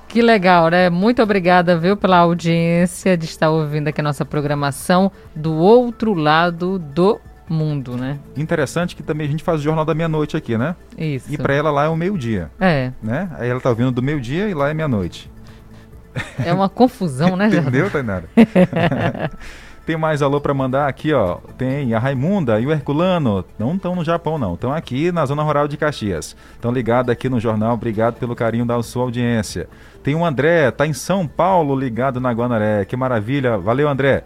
[0.07, 0.89] Que legal, né?
[0.89, 6.77] Muito obrigada, viu, pela audiência de estar ouvindo aqui a nossa programação do outro lado
[6.77, 7.17] do
[7.51, 8.19] mundo, né?
[8.35, 10.75] Interessante que também a gente faz o Jornal da Meia-Noite aqui, né?
[10.97, 11.31] Isso.
[11.31, 12.49] E pra ela lá é o meio-dia.
[12.59, 12.91] É.
[13.01, 13.29] Né?
[13.37, 15.29] Aí ela tá ouvindo do meio-dia e lá é meia-noite.
[16.43, 17.47] É uma confusão, né?
[17.53, 18.29] Entendeu, Tainara?
[19.85, 21.37] Tem mais alô pra mandar aqui, ó.
[21.57, 23.43] Tem a Raimunda e o Herculano.
[23.57, 24.53] Não estão no Japão, não.
[24.53, 26.35] Estão aqui na Zona Rural de Caxias.
[26.53, 27.73] Estão ligados aqui no jornal.
[27.73, 29.67] Obrigado pelo carinho da sua audiência.
[30.03, 32.85] Tem o André, tá em São Paulo, ligado na Guanaré.
[32.85, 33.57] Que maravilha.
[33.57, 34.23] Valeu, André.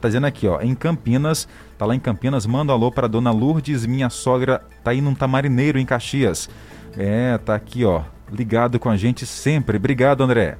[0.00, 1.46] Tá dizendo aqui, ó, em Campinas,
[1.78, 5.14] tá lá em Campinas, manda um alô pra dona Lourdes, minha sogra, tá aí num
[5.14, 6.48] tamarineiro em Caxias.
[6.96, 9.76] É, tá aqui, ó, ligado com a gente sempre.
[9.76, 10.58] Obrigado, André.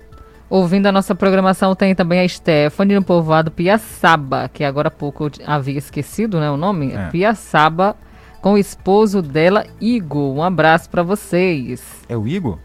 [0.50, 5.24] Ouvindo a nossa programação tem também a Stephanie no povoado Piaçaba, que agora há pouco
[5.24, 6.92] eu havia esquecido, né, o nome?
[6.92, 7.06] É.
[7.08, 7.96] Piaçaba,
[8.42, 10.34] com o esposo dela, Igor.
[10.34, 11.82] Um abraço pra vocês.
[12.06, 12.58] É o Igor?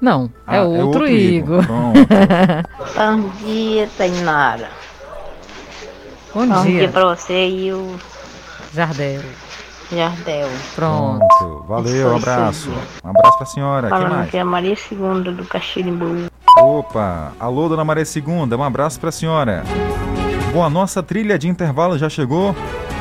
[0.00, 1.62] Não, Ah, é é outro, outro Igor.
[1.64, 1.74] Igor.
[2.96, 4.68] Bom dia, Tainara.
[6.34, 6.80] Bom, Bom dia.
[6.80, 7.96] dia pra você e o
[8.74, 9.22] Jardel.
[9.90, 10.48] Jardel.
[10.74, 11.24] Pronto.
[11.38, 11.64] Pronto.
[11.66, 12.70] Valeu, um abraço.
[13.04, 13.88] Um abraço pra senhora.
[13.88, 14.30] Falando mais?
[14.30, 16.26] que é a Maria Segunda do Caxirimbu.
[16.58, 17.32] Opa!
[17.38, 19.62] Alô, dona Maria Segunda, um abraço pra senhora.
[20.52, 22.54] Bom, a nossa trilha de intervalo já chegou.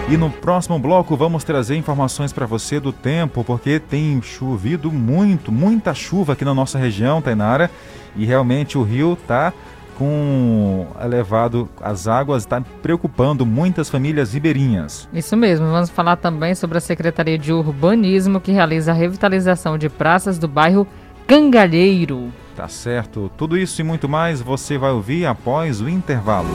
[0.08, 5.52] E no próximo bloco vamos trazer informações para você do tempo, porque tem chovido muito,
[5.52, 7.72] muita chuva aqui na nossa região, Tainara.
[8.16, 9.52] E realmente o rio tá
[9.98, 15.10] com elevado as águas, está preocupando muitas famílias ribeirinhas.
[15.14, 19.90] Isso mesmo, vamos falar também sobre a Secretaria de Urbanismo que realiza a revitalização de
[19.90, 20.88] praças do bairro
[21.28, 22.32] Cangalheiro.
[22.56, 23.32] Tá certo?
[23.36, 26.50] Tudo isso e muito mais você vai ouvir após o intervalo.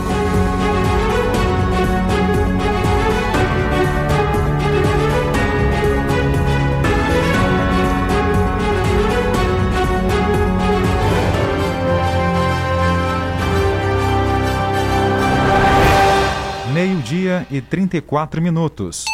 [17.40, 19.04] Meio-dia e 34 minutos.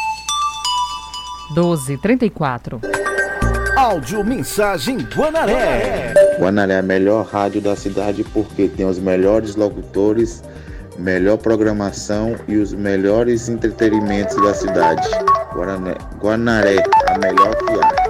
[1.55, 2.81] 12, 34.
[3.77, 6.15] Áudio Mensagem Guanaré.
[6.39, 10.43] Guanaré é a melhor rádio da cidade porque tem os melhores locutores,
[10.99, 15.09] melhor programação e os melhores entretenimentos da cidade.
[15.55, 18.07] Guarané, Guanaré, a melhor que há.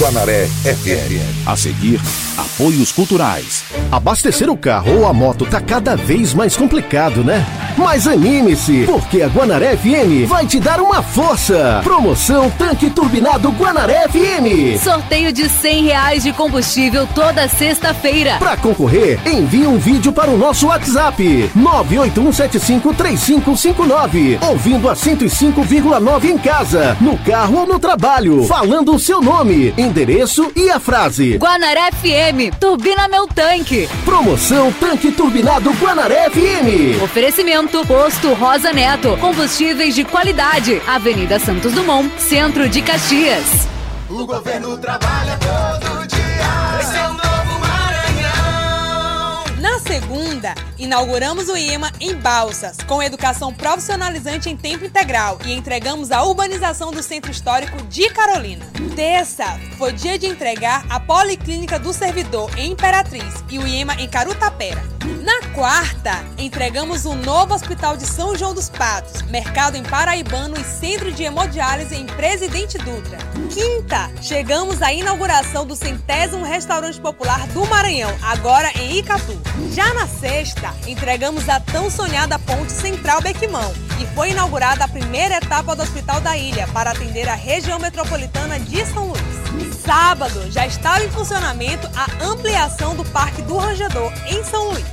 [0.00, 1.46] Guanaré FM.
[1.46, 2.00] A seguir,
[2.36, 3.64] apoios culturais.
[3.94, 7.46] Abastecer o carro ou a moto tá cada vez mais complicado, né?
[7.78, 11.80] Mas anime-se, porque a Guanaré FM vai te dar uma força.
[11.84, 14.82] Promoção Tanque Turbinado Guanaré FM.
[14.82, 18.38] Sorteio de 100 reais de combustível toda sexta-feira.
[18.40, 26.96] Para concorrer, envie um vídeo para o nosso WhatsApp 981753559, ouvindo a 105,9 em casa,
[27.00, 31.36] no carro ou no trabalho, falando o seu nome, endereço e a frase.
[31.36, 33.83] Guanaré FM, turbina meu tanque.
[34.04, 37.02] Promoção Tanque Turbinado Guanaré FM.
[37.02, 40.80] Oferecimento Posto Rosa Neto, combustíveis de qualidade.
[40.86, 43.68] Avenida Santos Dumont, Centro de Caxias.
[44.08, 46.80] O governo trabalha todo dia.
[46.80, 49.44] Esse é o novo Maranhão.
[49.60, 56.12] Na segunda, inauguramos o IMA em Balsas, com educação profissionalizante em tempo integral e entregamos
[56.12, 58.64] a urbanização do Centro Histórico de Carolina.
[58.94, 64.08] Terça, foi dia de entregar a Policlínica do Servidor em Imperatriz e o IMA em
[64.08, 64.94] Carutapera.
[65.22, 70.64] Na quarta, entregamos o novo Hospital de São João dos Patos, mercado em Paraibano e
[70.64, 73.18] centro de hemodiálise em Presidente Dutra.
[73.50, 79.38] Quinta, chegamos à inauguração do centésimo restaurante popular do Maranhão, agora em Icatu.
[79.72, 85.36] Já na sexta, entregamos a tão sonhada Ponte Central Bequimão e foi inaugurada a primeira
[85.36, 89.74] etapa do Hospital da Ilha para atender a região metropolitana de São Luís.
[89.84, 94.84] Sábado, já estava em funcionamento a ampliação do Parque do Rangedor em São Luís.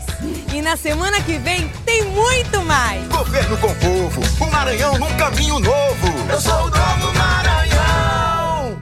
[0.54, 3.08] E na semana que vem tem muito mais!
[3.08, 6.08] Governo com povo, o Maranhão num caminho novo.
[6.30, 8.82] Eu sou o novo Maranhão.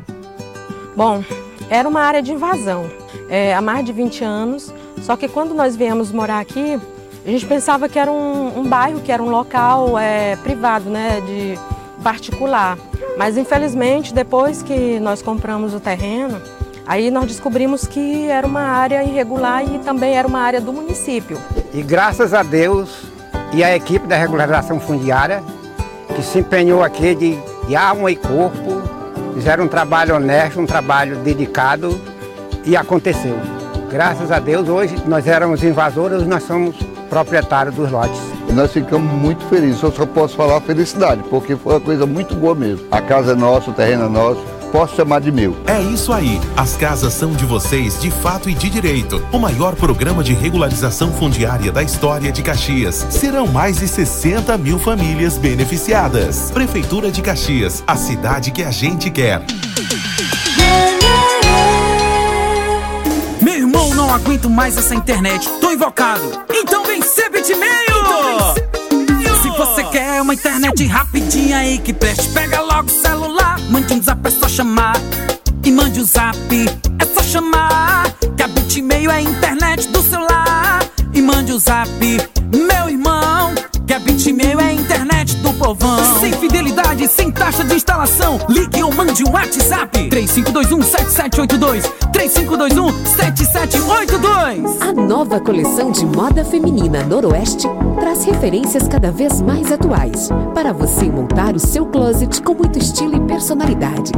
[0.96, 1.24] Bom,
[1.70, 2.90] era uma área de invasão
[3.30, 6.80] é, há mais de 20 anos, só que quando nós viemos morar aqui,
[7.26, 11.22] A gente pensava que era um, um bairro, que era um local é, privado, né,
[11.22, 11.60] de
[12.02, 12.78] particular.
[13.18, 16.42] Mas infelizmente, depois que nós compramos o terreno,
[16.88, 21.38] aí nós descobrimos que era uma área irregular e também era uma área do município.
[21.74, 23.04] E graças a Deus
[23.52, 25.44] e a equipe da regularização fundiária,
[26.16, 27.38] que se empenhou aqui de,
[27.68, 28.82] de alma e corpo,
[29.36, 32.00] fizeram um trabalho honesto, um trabalho dedicado
[32.66, 33.38] e aconteceu.
[33.90, 36.76] Graças a Deus, hoje nós éramos invasores, nós somos
[37.10, 38.20] proprietários dos lotes.
[38.48, 42.36] E nós ficamos muito felizes, eu só posso falar felicidade, porque foi uma coisa muito
[42.36, 42.86] boa mesmo.
[42.92, 45.58] A casa é nossa, o terreno é nosso, posso chamar de meu.
[45.66, 46.40] É isso aí.
[46.56, 49.24] As casas são de vocês de fato e de direito.
[49.32, 53.08] O maior programa de regularização fundiária da história de Caxias.
[53.10, 56.52] Serão mais de 60 mil famílias beneficiadas.
[56.52, 59.42] Prefeitura de Caxias, a cidade que a gente quer.
[64.10, 65.48] Não aguento mais essa internet.
[65.62, 66.24] Tô invocado.
[66.52, 67.70] Então vem ser bitmail!
[69.40, 73.60] Se você quer uma internet rapidinha aí que preste, pega logo o celular.
[73.70, 74.96] Mande um zap, é só chamar.
[75.64, 76.38] E mande o um zap,
[77.00, 78.12] é só chamar.
[78.36, 80.80] Que a bitmail é a internet do celular.
[81.14, 81.90] E mande o um zap,
[82.52, 83.54] meu irmão.
[83.90, 86.20] Que a bitmail é a internet do povão.
[86.20, 88.40] Sem fidelidade, sem taxa de instalação.
[88.48, 90.12] Ligue ou mande um WhatsApp.
[90.12, 91.92] 3521-7782.
[92.14, 94.80] 3521-7782.
[94.80, 97.66] A nova coleção de moda feminina Noroeste
[98.00, 103.16] traz referências cada vez mais atuais para você montar o seu closet com muito estilo
[103.16, 104.12] e personalidade.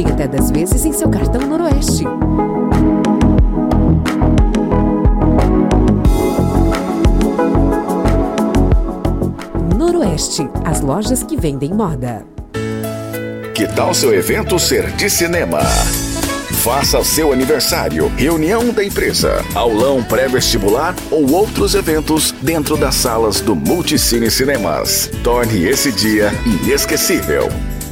[0.00, 2.04] Em até 10 vezes em seu cartão Noroeste.
[9.76, 12.24] Noroeste, as lojas que vendem moda.
[13.54, 15.60] Que tal seu evento ser de cinema?
[16.62, 23.54] Faça seu aniversário, reunião da empresa, aulão pré-vestibular ou outros eventos dentro das salas do
[23.54, 25.10] Multicine Cinemas.
[25.22, 27.48] Torne esse dia inesquecível.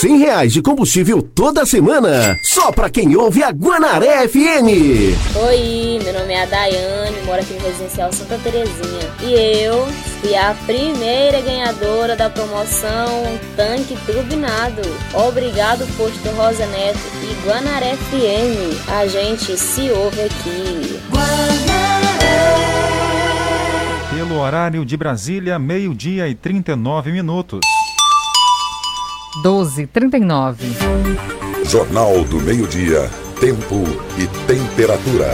[0.00, 4.66] 100 reais de combustível toda semana, só pra quem ouve a Guanaré FM.
[5.46, 9.08] Oi, meu nome é a Daiane, moro aqui no Residencial Santa Terezinha.
[9.22, 9.86] E eu
[10.20, 14.82] fui a primeira ganhadora da promoção Tanque Turbinado.
[15.14, 18.90] Obrigado, Posto Rosa Neto e Guanaré FM.
[18.90, 21.00] A gente se ouve aqui.
[24.10, 27.60] Pelo horário de Brasília, meio-dia e 39 minutos.
[29.42, 30.64] 12, 39.
[31.64, 33.10] Jornal do Meio-Dia,
[33.40, 33.82] Tempo
[34.16, 35.28] e Temperatura.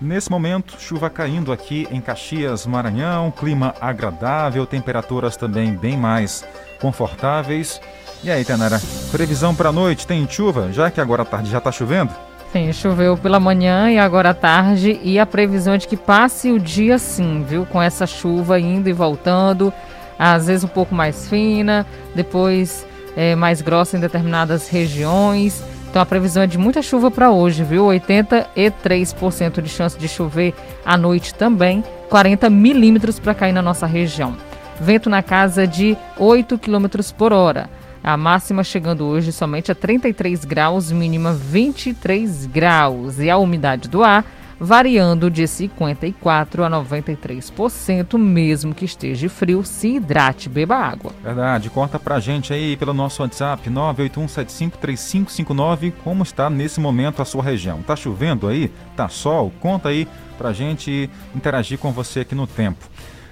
[0.00, 6.44] Nesse momento, chuva caindo aqui em Caxias, Maranhão, clima agradável, temperaturas também bem mais
[6.80, 7.80] confortáveis.
[8.24, 8.80] E aí, Tenara,
[9.12, 12.12] previsão para a noite tem chuva, já que agora à tarde já está chovendo?
[12.52, 16.50] Sim, choveu pela manhã e agora à tarde e a previsão é de que passe
[16.50, 17.64] o dia sim, viu?
[17.66, 19.72] Com essa chuva indo e voltando,
[20.18, 22.84] às vezes um pouco mais fina, depois
[23.16, 25.62] é, mais grossa em determinadas regiões.
[25.88, 27.86] Então a previsão é de muita chuva para hoje, viu?
[27.86, 30.54] 83% de chance de chover
[30.84, 34.36] à noite também, 40 milímetros para cair na nossa região.
[34.78, 36.86] Vento na casa de 8 km
[37.16, 37.70] por hora.
[38.04, 43.18] A máxima chegando hoje somente a 33 graus, mínima 23 graus.
[43.18, 44.24] E a umidade do ar
[44.58, 51.12] variando de 54% a 93%, mesmo que esteja frio, se hidrate, beba água.
[51.22, 57.42] Verdade, conta pra gente aí pelo nosso WhatsApp 981753559 como está nesse momento a sua
[57.42, 57.82] região.
[57.82, 58.72] Tá chovendo aí?
[58.96, 59.52] Tá sol?
[59.60, 62.86] Conta aí pra gente interagir com você aqui no tempo.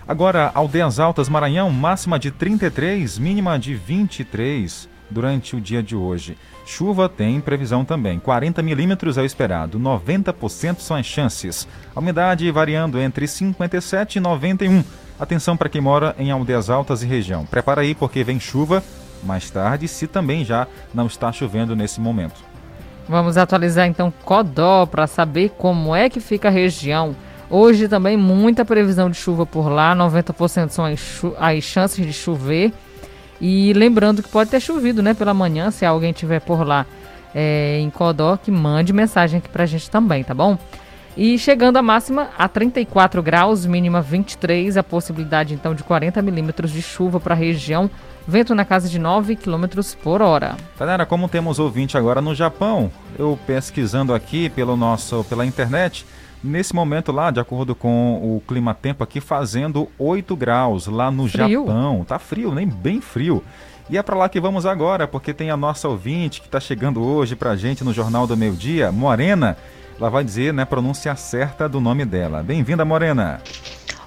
[0.06, 6.36] Agora, Aldeias Altas Maranhão, máxima de 33, mínima de 23 durante o dia de hoje.
[6.64, 8.18] Chuva tem previsão também.
[8.18, 11.68] 40 milímetros é o esperado, 90% são as chances.
[11.94, 14.82] A umidade variando entre 57 e 91.
[15.18, 17.44] Atenção para quem mora em aldeias altas e região.
[17.46, 18.82] Prepara aí porque vem chuva
[19.22, 22.42] mais tarde, se também já não está chovendo nesse momento.
[23.08, 27.14] Vamos atualizar então Codó para saber como é que fica a região.
[27.50, 32.72] Hoje também muita previsão de chuva por lá, 90% são as, as chances de chover.
[33.40, 36.86] E lembrando que pode ter chovido, né, pela manhã, se alguém tiver por lá
[37.34, 40.56] é, em Codó, que mande mensagem aqui pra gente também, tá bom?
[41.16, 46.72] E chegando a máxima a 34 graus, mínima 23, a possibilidade então de 40 milímetros
[46.72, 47.88] de chuva para a região
[48.26, 49.64] vento na casa de 9 km
[50.02, 50.56] por hora.
[50.76, 56.04] Tainara, como temos ouvinte agora no Japão, eu pesquisando aqui pelo nosso, pela internet,
[56.44, 61.66] nesse momento lá, de acordo com o clima-tempo aqui, fazendo 8 graus lá no Frio.
[61.66, 62.04] Japão.
[62.06, 63.42] Tá frio, nem bem frio.
[63.88, 67.02] E é para lá que vamos agora, porque tem a nossa ouvinte que está chegando
[67.02, 69.56] hoje para a gente no Jornal do Meio Dia, Morena.
[69.98, 72.42] Ela vai dizer né, a pronúncia certa do nome dela.
[72.42, 73.40] Bem-vinda, Morena.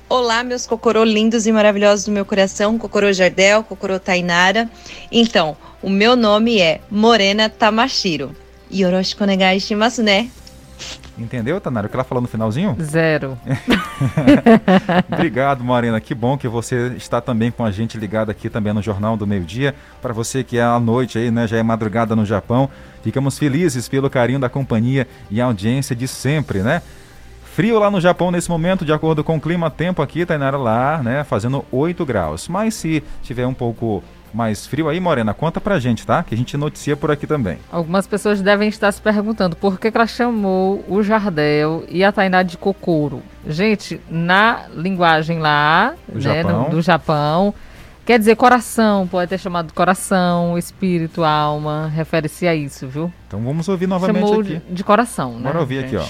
[0.09, 4.69] Olá, meus cocorô lindos e maravilhosos do meu coração, cocorô Jardel, cocorô Tainara.
[5.11, 8.31] Então, o meu nome é Morena Tamashiro.
[8.73, 10.29] Yoroshiku onegai shimasu né?
[11.17, 12.77] Entendeu, Tanara, o que ela falou no finalzinho?
[12.79, 13.37] Zero.
[15.11, 15.99] Obrigado, Morena.
[15.99, 19.25] Que bom que você está também com a gente ligado aqui também no Jornal do
[19.25, 19.73] Meio Dia.
[20.01, 22.69] Para você que é à noite aí, né, já é madrugada no Japão,
[23.01, 26.81] ficamos felizes pelo carinho da companhia e audiência de sempre, né?
[27.57, 31.01] Frio lá no Japão nesse momento, de acordo com o clima, tempo aqui, Tainara lá,
[31.01, 32.47] né, fazendo 8 graus.
[32.47, 34.03] Mas se tiver um pouco
[34.33, 36.23] mais frio aí, Morena, conta pra gente, tá?
[36.23, 37.57] Que a gente noticia por aqui também.
[37.71, 42.11] Algumas pessoas devem estar se perguntando por que, que ela chamou o Jardel e a
[42.11, 43.21] Tainá de Kokoro.
[43.47, 46.63] Gente, na linguagem lá, Do né, Japão.
[46.63, 47.53] no- do Japão,
[48.05, 53.11] quer dizer coração, pode ter chamado coração, espírito, alma, refere-se a isso, viu?
[53.27, 54.61] Então vamos ouvir novamente Chamou aqui.
[54.67, 55.43] de, de coração, né?
[55.43, 56.05] Bora ouvir aqui, ó.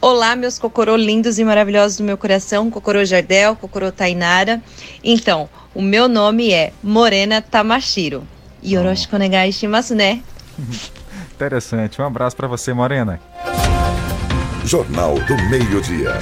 [0.00, 4.62] Olá, meus cocorô lindos e maravilhosos do meu coração, cocorô Jardel, cocorô Tainara.
[5.02, 8.22] Então, o meu nome é Morena Tamashiro.
[8.64, 10.22] Yoroshiku onegai shimasu né?
[11.34, 12.00] Interessante.
[12.00, 13.20] Um abraço pra você, Morena.
[14.64, 16.14] Jornal do Meio-Dia.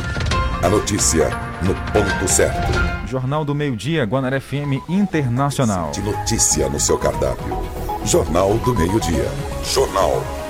[0.63, 1.29] A notícia
[1.63, 2.73] no ponto certo.
[3.07, 5.91] Jornal do Meio-Dia, Guanaré FM Internacional.
[5.91, 7.63] De notícia no seu cardápio.
[8.07, 9.31] Jornal do Meio-Dia.
[9.65, 10.46] Jornal.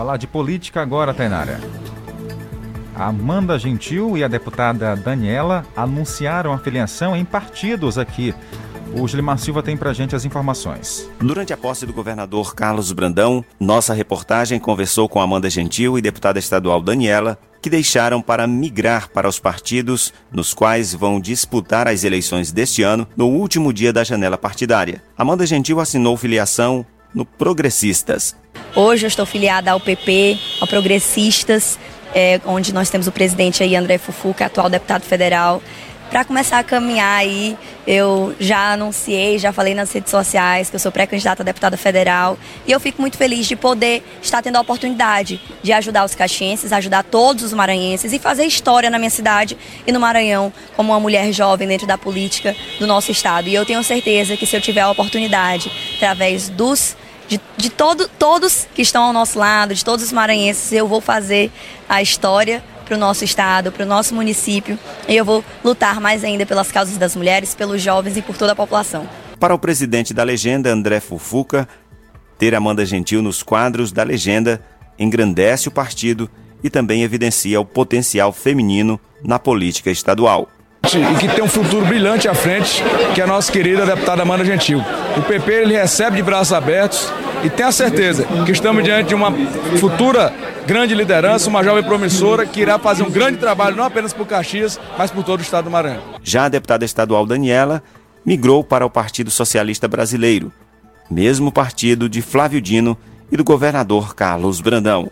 [0.00, 1.60] Falar de política agora, Tainara.
[2.96, 8.34] Amanda Gentil e a deputada Daniela anunciaram a filiação em partidos aqui.
[8.96, 11.06] O Gilimar Silva tem pra gente as informações.
[11.20, 16.38] Durante a posse do governador Carlos Brandão, nossa reportagem conversou com Amanda Gentil e deputada
[16.38, 22.50] estadual Daniela, que deixaram para migrar para os partidos nos quais vão disputar as eleições
[22.50, 25.02] deste ano no último dia da janela partidária.
[25.14, 28.34] Amanda Gentil assinou filiação no Progressistas.
[28.74, 31.76] Hoje eu estou filiada ao PP, ao Progressistas,
[32.14, 35.60] é, onde nós temos o presidente aí, André Fufu, que é atual deputado federal.
[36.08, 37.56] Para começar a caminhar aí,
[37.86, 42.38] eu já anunciei, já falei nas redes sociais que eu sou pré-candidata a deputada federal
[42.66, 46.72] e eu fico muito feliz de poder estar tendo a oportunidade de ajudar os caxienses,
[46.72, 49.56] ajudar todos os maranhenses e fazer história na minha cidade
[49.86, 53.48] e no Maranhão como uma mulher jovem dentro da política do nosso estado.
[53.48, 56.96] E eu tenho certeza que se eu tiver a oportunidade, através dos
[57.30, 61.00] de, de todo, todos que estão ao nosso lado, de todos os maranhenses, eu vou
[61.00, 61.52] fazer
[61.88, 64.76] a história para o nosso estado, para o nosso município
[65.08, 68.50] e eu vou lutar mais ainda pelas causas das mulheres, pelos jovens e por toda
[68.50, 69.08] a população.
[69.38, 71.68] Para o presidente da legenda, André Fufuca,
[72.36, 74.60] ter Amanda Gentil nos quadros da legenda
[74.98, 76.28] engrandece o partido
[76.64, 80.48] e também evidencia o potencial feminino na política estadual.
[80.86, 82.82] E que tem um futuro brilhante à frente,
[83.14, 84.82] que é a nossa querida deputada Amanda Gentil.
[85.16, 87.12] O PP ele recebe de braços abertos
[87.44, 89.32] e tem a certeza que estamos diante de uma
[89.78, 90.32] futura
[90.66, 94.80] grande liderança, uma jovem promissora que irá fazer um grande trabalho não apenas por Caxias,
[94.96, 96.02] mas por todo o estado do Maranhão.
[96.22, 97.82] Já a deputada estadual Daniela
[98.24, 100.52] migrou para o Partido Socialista Brasileiro,
[101.10, 102.96] mesmo partido de Flávio Dino
[103.30, 105.10] e do governador Carlos Brandão.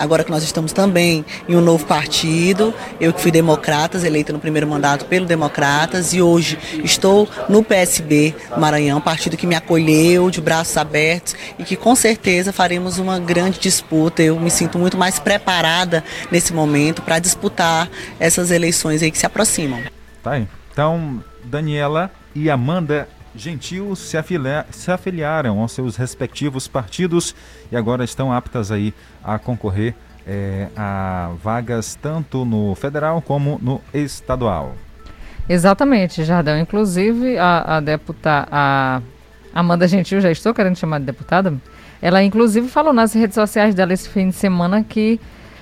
[0.00, 4.38] Agora que nós estamos também em um novo partido, eu que fui Democratas, eleita no
[4.38, 10.40] primeiro mandato pelo Democratas, e hoje estou no PSB Maranhão, partido que me acolheu de
[10.40, 14.22] braços abertos e que com certeza faremos uma grande disputa.
[14.22, 17.86] Eu me sinto muito mais preparada nesse momento para disputar
[18.18, 19.82] essas eleições aí que se aproximam.
[20.22, 20.48] Tá aí.
[20.72, 27.34] Então, Daniela e Amanda Gentil se, afilia- se afiliaram aos seus respectivos partidos
[27.70, 29.94] e agora estão aptas aí a concorrer
[30.26, 34.74] eh, a vagas tanto no federal como no estadual.
[35.48, 36.58] Exatamente, Jardão.
[36.58, 39.00] Inclusive, a, a deputada a
[39.52, 41.52] Amanda Gentil, já estou querendo chamar de deputada,
[42.00, 45.20] ela inclusive falou nas redes sociais dela esse fim de semana que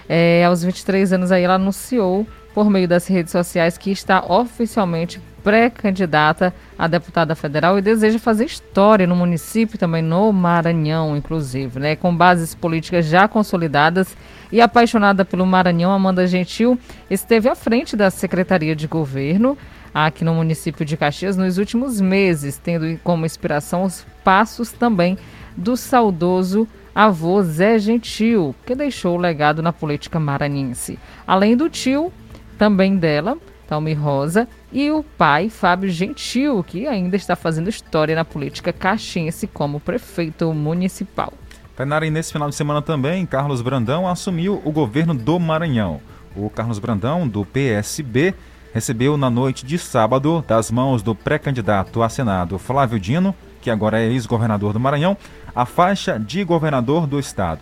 [0.09, 5.21] eh, aos 23 anos aí ela anunciou por meio das redes sociais que está oficialmente
[5.43, 11.97] pré-candidata a deputada federal e deseja fazer história no município também no Maranhão, inclusive, né?
[11.97, 14.17] Com bases políticas já consolidadas
[14.51, 16.79] e apaixonada pelo Maranhão, Amanda Gentil
[17.11, 19.57] esteve à frente da Secretaria de Governo
[19.93, 25.19] aqui no município de Caxias nos últimos meses, tendo como inspiração os passos também
[25.57, 30.99] do saudoso avô Zé Gentil, que deixou o legado na política maranhense.
[31.27, 32.13] Além do tio,
[32.59, 33.39] também dela,
[33.69, 39.47] Talmi Rosa, e o pai, Fábio Gentil, que ainda está fazendo história na política caxiense
[39.47, 41.33] como prefeito municipal.
[41.77, 46.01] Tainara, e nesse final de semana também, Carlos Brandão assumiu o governo do Maranhão.
[46.35, 48.35] O Carlos Brandão, do PSB,
[48.73, 54.01] recebeu na noite de sábado, das mãos do pré-candidato a Senado Flávio Dino, que agora
[54.01, 55.17] é ex-governador do Maranhão,
[55.55, 57.61] a faixa de governador do estado.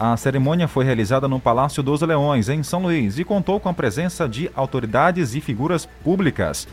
[0.00, 3.74] A cerimônia foi realizada no Palácio dos Leões, em São Luís, e contou com a
[3.74, 6.68] presença de autoridades e figuras públicas.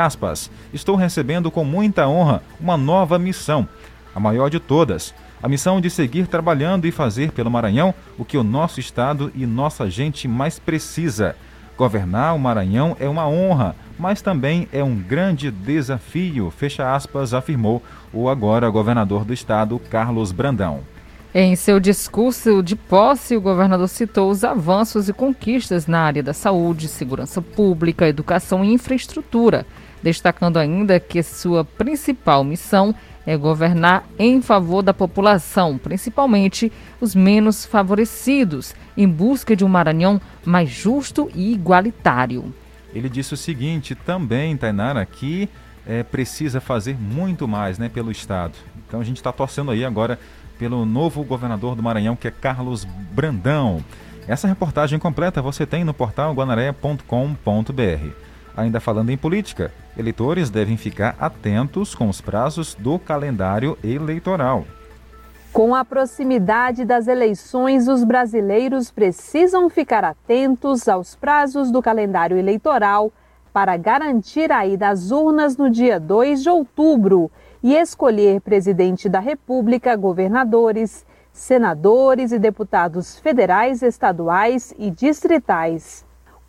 [0.00, 3.68] Aspas, estou recebendo com muita honra uma nova missão,
[4.14, 5.12] a maior de todas.
[5.42, 9.46] A missão de seguir trabalhando e fazer pelo Maranhão o que o nosso Estado e
[9.46, 11.34] nossa gente mais precisa.
[11.76, 17.82] Governar o Maranhão é uma honra, mas também é um grande desafio, fecha aspas, afirmou
[18.12, 20.82] o agora governador do estado, Carlos Brandão.
[21.32, 26.32] Em seu discurso de posse, o governador citou os avanços e conquistas na área da
[26.32, 29.64] saúde, segurança pública, educação e infraestrutura,
[30.02, 32.92] destacando ainda que sua principal missão
[33.24, 40.20] é governar em favor da população, principalmente os menos favorecidos, em busca de um Maranhão
[40.44, 42.52] mais justo e igualitário.
[42.92, 45.48] Ele disse o seguinte também, Tainara, que
[45.86, 48.54] é, precisa fazer muito mais né, pelo Estado.
[48.88, 50.18] Então a gente está torcendo aí agora
[50.60, 53.82] pelo novo governador do Maranhão, que é Carlos Brandão.
[54.28, 57.02] Essa reportagem completa você tem no portal guanaré.com.br.
[58.54, 64.66] Ainda falando em política, eleitores devem ficar atentos com os prazos do calendário eleitoral.
[65.50, 73.10] Com a proximidade das eleições, os brasileiros precisam ficar atentos aos prazos do calendário eleitoral
[73.50, 77.30] para garantir a ida às urnas no dia 2 de outubro
[77.62, 86.04] e escolher presidente da República, governadores, senadores e deputados federais, estaduais e distritais.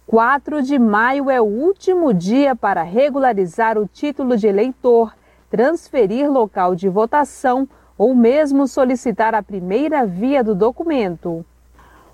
[0.08, 5.16] 4 de maio é o último dia para regularizar o título de eleitor,
[5.50, 11.46] transferir local de votação ou mesmo solicitar a primeira via do documento.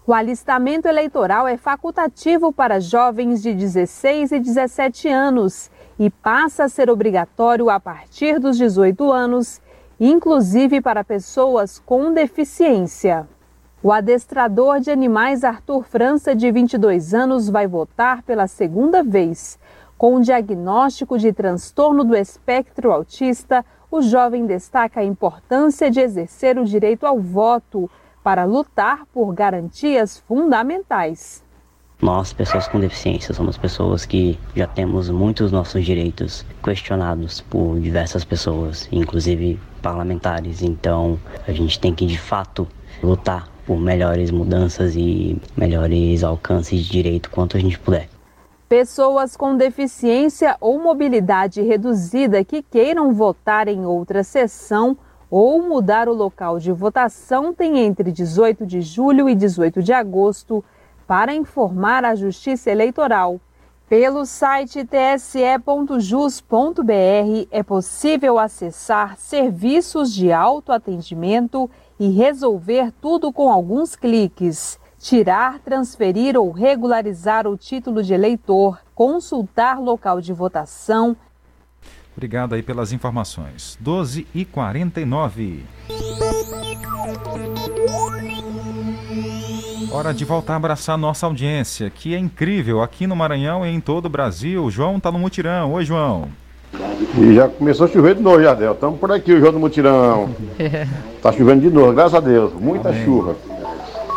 [0.06, 5.70] O alistamento eleitoral é facultativo para jovens de 16 e 17 anos
[6.00, 9.62] e passa a ser obrigatório a partir dos 18 anos,
[10.00, 13.28] inclusive para pessoas com deficiência.
[13.82, 19.60] O adestrador de animais Arthur França, de 22 anos, vai votar pela segunda vez.
[19.98, 26.60] Com um diagnóstico de transtorno do espectro autista, o jovem destaca a importância de exercer
[26.60, 27.90] o direito ao voto
[28.24, 31.44] para lutar por garantias fundamentais.
[32.00, 38.24] Nós, pessoas com deficiência, somos pessoas que já temos muitos nossos direitos questionados por diversas
[38.24, 40.62] pessoas, inclusive parlamentares.
[40.62, 42.68] Então, a gente tem que de fato
[43.02, 48.08] lutar por melhores mudanças e melhores alcances de direito quanto a gente puder.
[48.70, 54.96] Pessoas com deficiência ou mobilidade reduzida que queiram votar em outra sessão
[55.32, 60.64] ou mudar o local de votação têm entre 18 de julho e 18 de agosto
[61.08, 63.40] para informar a Justiça Eleitoral.
[63.90, 65.58] Pelo site tse.jus.br
[67.50, 74.78] é possível acessar serviços de autoatendimento e resolver tudo com alguns cliques.
[75.00, 81.16] Tirar, transferir ou regularizar o título de eleitor, consultar local de votação.
[82.14, 83.78] Obrigado aí pelas informações.
[83.80, 85.64] 12 e 49.
[89.98, 93.80] Hora de voltar a abraçar nossa audiência, que é incrível aqui no Maranhão e em
[93.80, 94.64] todo o Brasil.
[94.64, 95.74] O João tá no mutirão.
[95.74, 96.28] Oi, João.
[97.18, 98.74] E já começou a chover de novo, Jardel.
[98.74, 100.30] Estamos por aqui, o João do Mutirão.
[101.20, 102.54] Tá chovendo de novo, graças a Deus.
[102.54, 103.06] Muita Amém.
[103.06, 103.36] chuva.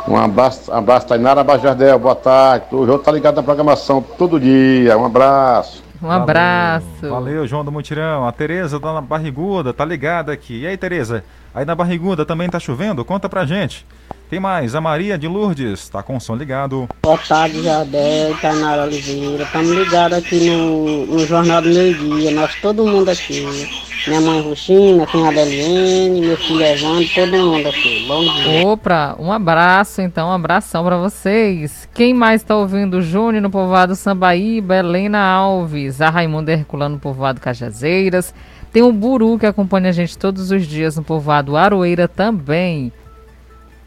[0.06, 1.98] Um abraço, um abraço, Tainara Abaixo Jardel.
[1.98, 2.66] Boa tarde.
[2.72, 4.98] O João tá ligado na programação todo dia.
[4.98, 5.82] Um abraço.
[6.02, 6.86] Um abraço.
[7.00, 8.28] Valeu, Valeu João do Mutirão.
[8.28, 10.60] A Tereza tá na Barriguda, tá ligada aqui.
[10.60, 11.24] E aí, Tereza?
[11.54, 13.02] Aí na Barriguda também tá chovendo?
[13.02, 13.86] Conta pra gente.
[14.30, 16.88] Tem mais, a Maria de Lourdes, tá com o som ligado.
[17.02, 19.42] Boa tarde, Jadel, Tainara Oliveira.
[19.42, 23.44] Estamos ligados aqui no, no Jornal do Meio Dia, nós todo mundo aqui.
[24.06, 28.04] Minha mãe Ruxina, minha Adeliene, meu filho Evandro, todo mundo aqui.
[28.06, 28.66] Bom dia.
[28.68, 31.88] Opa, um abraço então, um abração para vocês.
[31.92, 33.02] Quem mais está ouvindo?
[33.02, 38.32] Júnior no povoado Sambaíba, Helena Alves, a Raimunda Herculano no povoado Cajazeiras.
[38.72, 42.92] Tem o Buru que acompanha a gente todos os dias no povoado Aroeira também.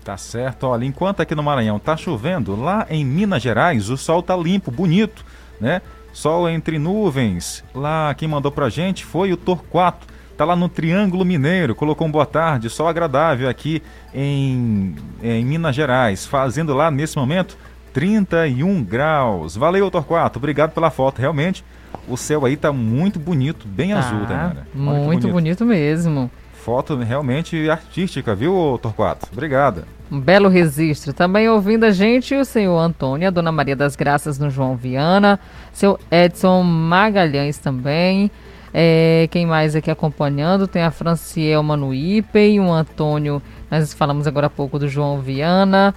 [0.04, 4.22] Tá certo, olha, enquanto aqui no Maranhão tá chovendo, lá em Minas Gerais o sol
[4.22, 5.24] tá limpo, bonito,
[5.62, 5.82] né?
[6.12, 7.64] Sol entre nuvens.
[7.74, 10.06] Lá quem mandou pra gente foi o Torquato.
[10.36, 13.82] Tá lá no Triângulo Mineiro, colocou um boa tarde, sol agradável aqui
[14.14, 17.58] em, em Minas Gerais, fazendo lá nesse momento
[17.94, 19.56] 31 graus.
[19.56, 20.40] Valeu, Torquato.
[20.40, 21.20] Obrigado pela foto.
[21.20, 21.64] Realmente,
[22.08, 24.20] o céu aí tá muito bonito, bem Tá, azul.
[24.22, 26.30] Olha que Muito bonito mesmo.
[26.64, 29.28] Foto realmente artística, viu, Torquato?
[29.34, 29.84] Obrigado.
[30.10, 31.12] Um belo registro.
[31.12, 35.38] Também ouvindo a gente o senhor Antônio, a dona Maria das Graças no João Viana,
[35.74, 38.32] seu Edson Magalhães também.
[38.74, 40.66] É, quem mais aqui acompanhando?
[40.66, 45.94] Tem a Francielma no Ipen, o Antônio, nós falamos agora há pouco do João Viana.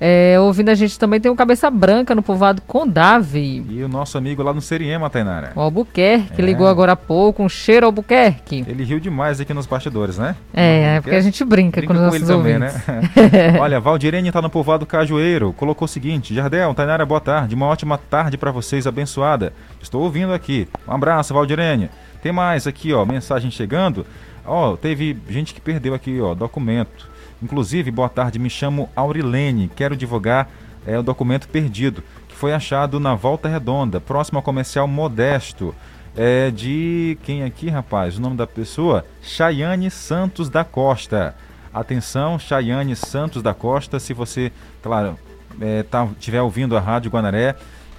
[0.00, 3.64] É, ouvindo a gente também tem o Cabeça Branca no povoado Condave.
[3.68, 5.52] E o nosso amigo lá no Seriema, Tainara.
[5.56, 6.44] O Albuquerque É.
[6.44, 8.64] ligou agora há pouco, um cheiro Albuquerque.
[8.68, 10.36] Ele riu demais aqui nos bastidores, né?
[10.54, 12.86] É, é porque a gente brinca, com os com nossos ele também, ouvintes.
[12.86, 13.58] né?
[13.60, 17.98] Olha, Valdirene tá no povoado Cajueiro, colocou o seguinte: Jardel, Tainara, boa tarde, uma ótima
[17.98, 19.52] tarde para vocês, abençoada.
[19.82, 20.68] Estou ouvindo aqui.
[20.86, 21.90] Um abraço, Valdirene.
[22.22, 24.06] Tem mais aqui, ó, mensagem chegando.
[24.46, 27.08] Ó, teve gente que perdeu aqui, ó, documento.
[27.42, 30.50] Inclusive, boa tarde, me chamo Aurilene, quero divulgar
[30.86, 35.74] é, o documento perdido, que foi achado na Volta Redonda, próximo ao comercial Modesto.
[36.16, 38.18] É de quem aqui, rapaz?
[38.18, 39.04] O nome da pessoa?
[39.22, 41.36] Chayane Santos da Costa.
[41.72, 44.50] Atenção, Chayane Santos da Costa, se você,
[44.82, 45.16] claro,
[45.60, 47.54] é, tá, tiver ouvindo a Rádio Guanaré,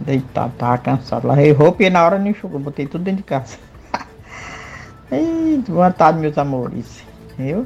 [0.00, 1.28] Deitado, tava cansado.
[1.28, 2.58] Lavei roupa e na hora não enxugou.
[2.58, 3.56] Botei tudo dentro de casa.
[5.12, 7.04] Eita, boa tarde, meus amores.
[7.38, 7.64] Viu?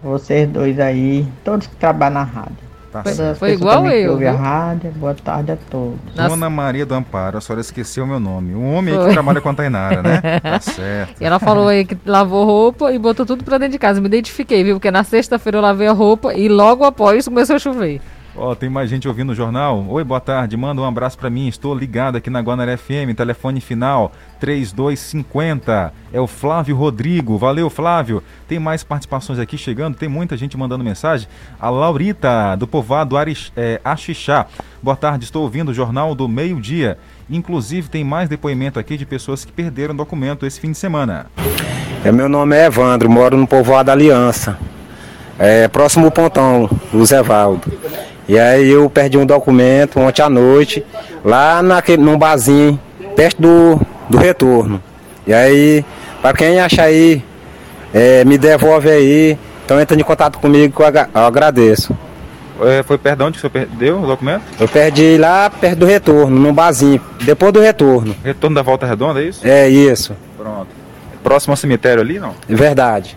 [0.00, 2.65] Vocês dois aí, todos que trabalham na rádio.
[2.96, 3.32] Tá Todas certo.
[3.32, 4.36] as Foi igual eu, viu?
[4.36, 4.90] rádio.
[4.92, 5.98] Boa tarde a todos.
[6.14, 8.54] Dona Maria do Amparo, a senhora esqueceu o meu nome.
[8.54, 9.08] Um homem aí Foi.
[9.08, 10.20] que trabalha com a Tainara, né?
[10.40, 11.20] Tá certo.
[11.20, 14.00] E ela falou aí que lavou roupa e botou tudo pra dentro de casa.
[14.00, 14.76] Me identifiquei, viu?
[14.76, 18.00] Porque na sexta-feira eu lavei a roupa e logo após começou a chover.
[18.38, 19.82] Ó, tem mais gente ouvindo o jornal.
[19.88, 20.56] Oi, boa tarde.
[20.56, 21.48] Manda um abraço pra mim.
[21.48, 23.16] Estou ligado aqui na Guanaré FM.
[23.16, 25.92] Telefone final 3250.
[26.12, 27.38] É o Flávio Rodrigo.
[27.38, 28.22] Valeu, Flávio.
[28.46, 29.96] Tem mais participações aqui chegando.
[29.96, 31.26] Tem muita gente mandando mensagem.
[31.58, 33.16] A Laurita, do povoado
[33.56, 34.46] é, Axixá.
[34.82, 35.24] Boa tarde.
[35.24, 36.98] Estou ouvindo o jornal do meio-dia.
[37.30, 41.26] Inclusive, tem mais depoimento aqui de pessoas que perderam documento esse fim de semana.
[42.04, 44.58] É, meu nome é Evandro, moro no povoado Aliança.
[45.38, 47.70] É, próximo pontão, Luz Evaldo.
[48.28, 50.84] E aí eu perdi um documento ontem à noite,
[51.24, 52.78] lá naquele, num barzinho,
[53.14, 54.82] perto do, do retorno.
[55.26, 55.84] E aí,
[56.20, 57.22] para quem achar aí,
[57.94, 59.38] é, me devolve aí.
[59.64, 61.96] Então entra em contato comigo que eu agradeço.
[62.62, 64.42] É, foi perdão onde que você perdeu o documento?
[64.58, 68.14] Eu perdi lá perto do retorno, num barzinho, depois do retorno.
[68.24, 69.46] Retorno da Volta Redonda, é isso?
[69.46, 70.68] É isso, Pronto.
[71.22, 72.34] Próximo ao cemitério ali, não?
[72.48, 73.16] verdade.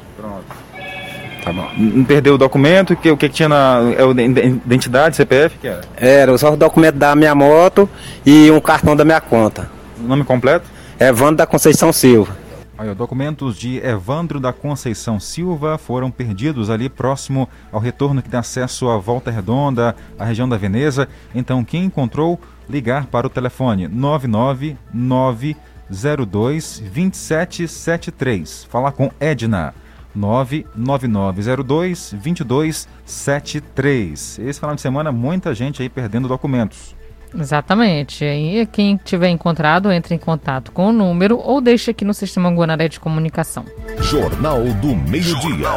[1.50, 1.68] Tá bom.
[1.78, 2.95] Não perdeu o documento?
[2.95, 3.80] Que, o que, que tinha na.
[3.97, 5.58] É o de- identidade, CPF?
[5.58, 5.82] Que era?
[5.97, 7.89] Era só o documento da minha moto
[8.24, 9.68] e um cartão da minha conta.
[9.97, 10.68] Nome completo?
[11.00, 12.38] Evandro da Conceição Silva.
[12.78, 18.38] Ó, documentos de Evandro da Conceição Silva foram perdidos ali próximo ao retorno que dá
[18.39, 21.08] acesso à Volta Redonda, à região da Veneza.
[21.34, 22.39] Então, quem encontrou,
[22.70, 28.68] ligar para o telefone 99902 2773.
[28.70, 29.74] Falar com Edna.
[30.20, 34.39] 99902 2273.
[34.39, 36.95] Esse final de semana, muita gente aí perdendo documentos.
[37.34, 38.26] Exatamente.
[38.26, 42.49] Aí quem tiver encontrado, entre em contato com o número ou deixa aqui no Sistema
[42.49, 43.63] Guanaré de Comunicação.
[43.99, 45.70] Jornal do Meio-Dia.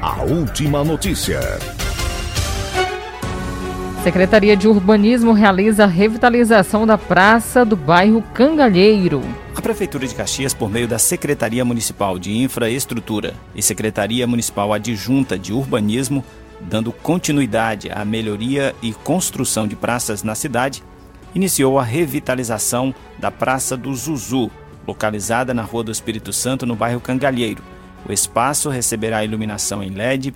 [0.00, 1.40] A última notícia.
[4.06, 9.20] Secretaria de Urbanismo realiza a revitalização da praça do bairro Cangalheiro.
[9.52, 15.36] A Prefeitura de Caxias, por meio da Secretaria Municipal de Infraestrutura e Secretaria Municipal Adjunta
[15.36, 16.24] de Urbanismo,
[16.60, 20.84] dando continuidade à melhoria e construção de praças na cidade,
[21.34, 24.52] iniciou a revitalização da Praça do Zuzu,
[24.86, 27.60] localizada na Rua do Espírito Santo, no bairro Cangalheiro.
[28.08, 30.32] O espaço receberá iluminação em LED,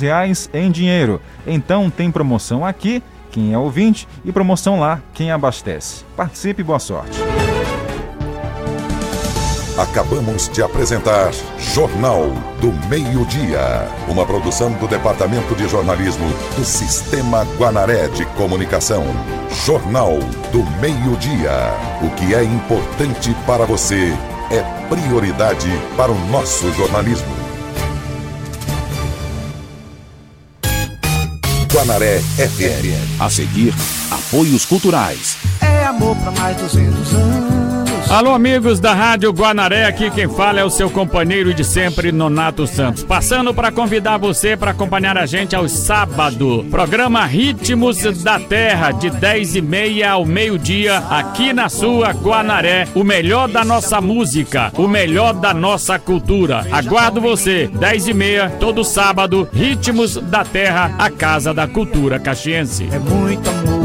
[0.00, 1.20] reais em dinheiro.
[1.46, 6.04] Então tem promoção aqui, quem é ouvinte, e promoção lá, quem abastece.
[6.16, 7.18] Participe boa sorte.
[9.82, 12.30] Acabamos de apresentar Jornal
[12.60, 16.24] do Meio-Dia, uma produção do Departamento de Jornalismo
[16.56, 19.04] do Sistema Guanaré de Comunicação.
[19.66, 20.20] Jornal
[20.52, 21.74] do Meio-Dia.
[22.00, 24.16] O que é importante para você
[24.52, 27.34] é prioridade para o nosso jornalismo.
[31.72, 33.20] Guanaré FM.
[33.20, 33.74] A seguir,
[34.12, 35.36] apoios culturais.
[35.60, 37.61] É amor para mais 200 anos.
[38.12, 42.66] Alô, amigos da Rádio Guanaré, aqui quem fala é o seu companheiro de sempre, Nonato
[42.66, 43.02] Santos.
[43.02, 46.66] Passando para convidar você para acompanhar a gente aos sábados.
[46.66, 52.86] Programa Ritmos da Terra, de 10 e meia ao meio-dia, aqui na sua Guanaré.
[52.94, 56.66] O melhor da nossa música, o melhor da nossa cultura.
[56.70, 62.90] Aguardo você, 10 e meia, todo sábado, Ritmos da Terra, a Casa da Cultura Caxiense.
[62.92, 63.81] É muito amor.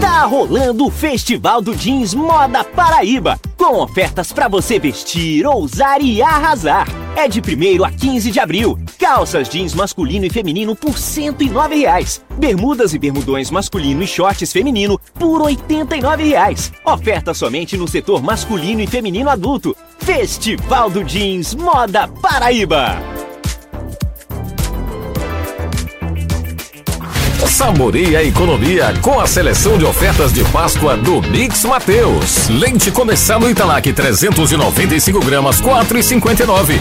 [0.00, 6.22] Tá rolando o Festival do Jeans Moda Paraíba, com ofertas para você vestir, ousar e
[6.22, 6.86] arrasar.
[7.14, 8.78] É de 1 a 15 de abril.
[8.98, 12.24] Calças jeans masculino e feminino por 109 reais.
[12.38, 16.72] Bermudas e bermudões masculino e shorts feminino por 89 reais.
[16.86, 19.76] Oferta somente no setor masculino e feminino adulto.
[19.98, 23.21] Festival do Jeans Moda Paraíba.
[27.46, 32.48] Saboreie a economia com a seleção de ofertas de Páscoa do Mix Mateus.
[32.48, 36.80] Leite condensado Italac 395 gramas 4,59.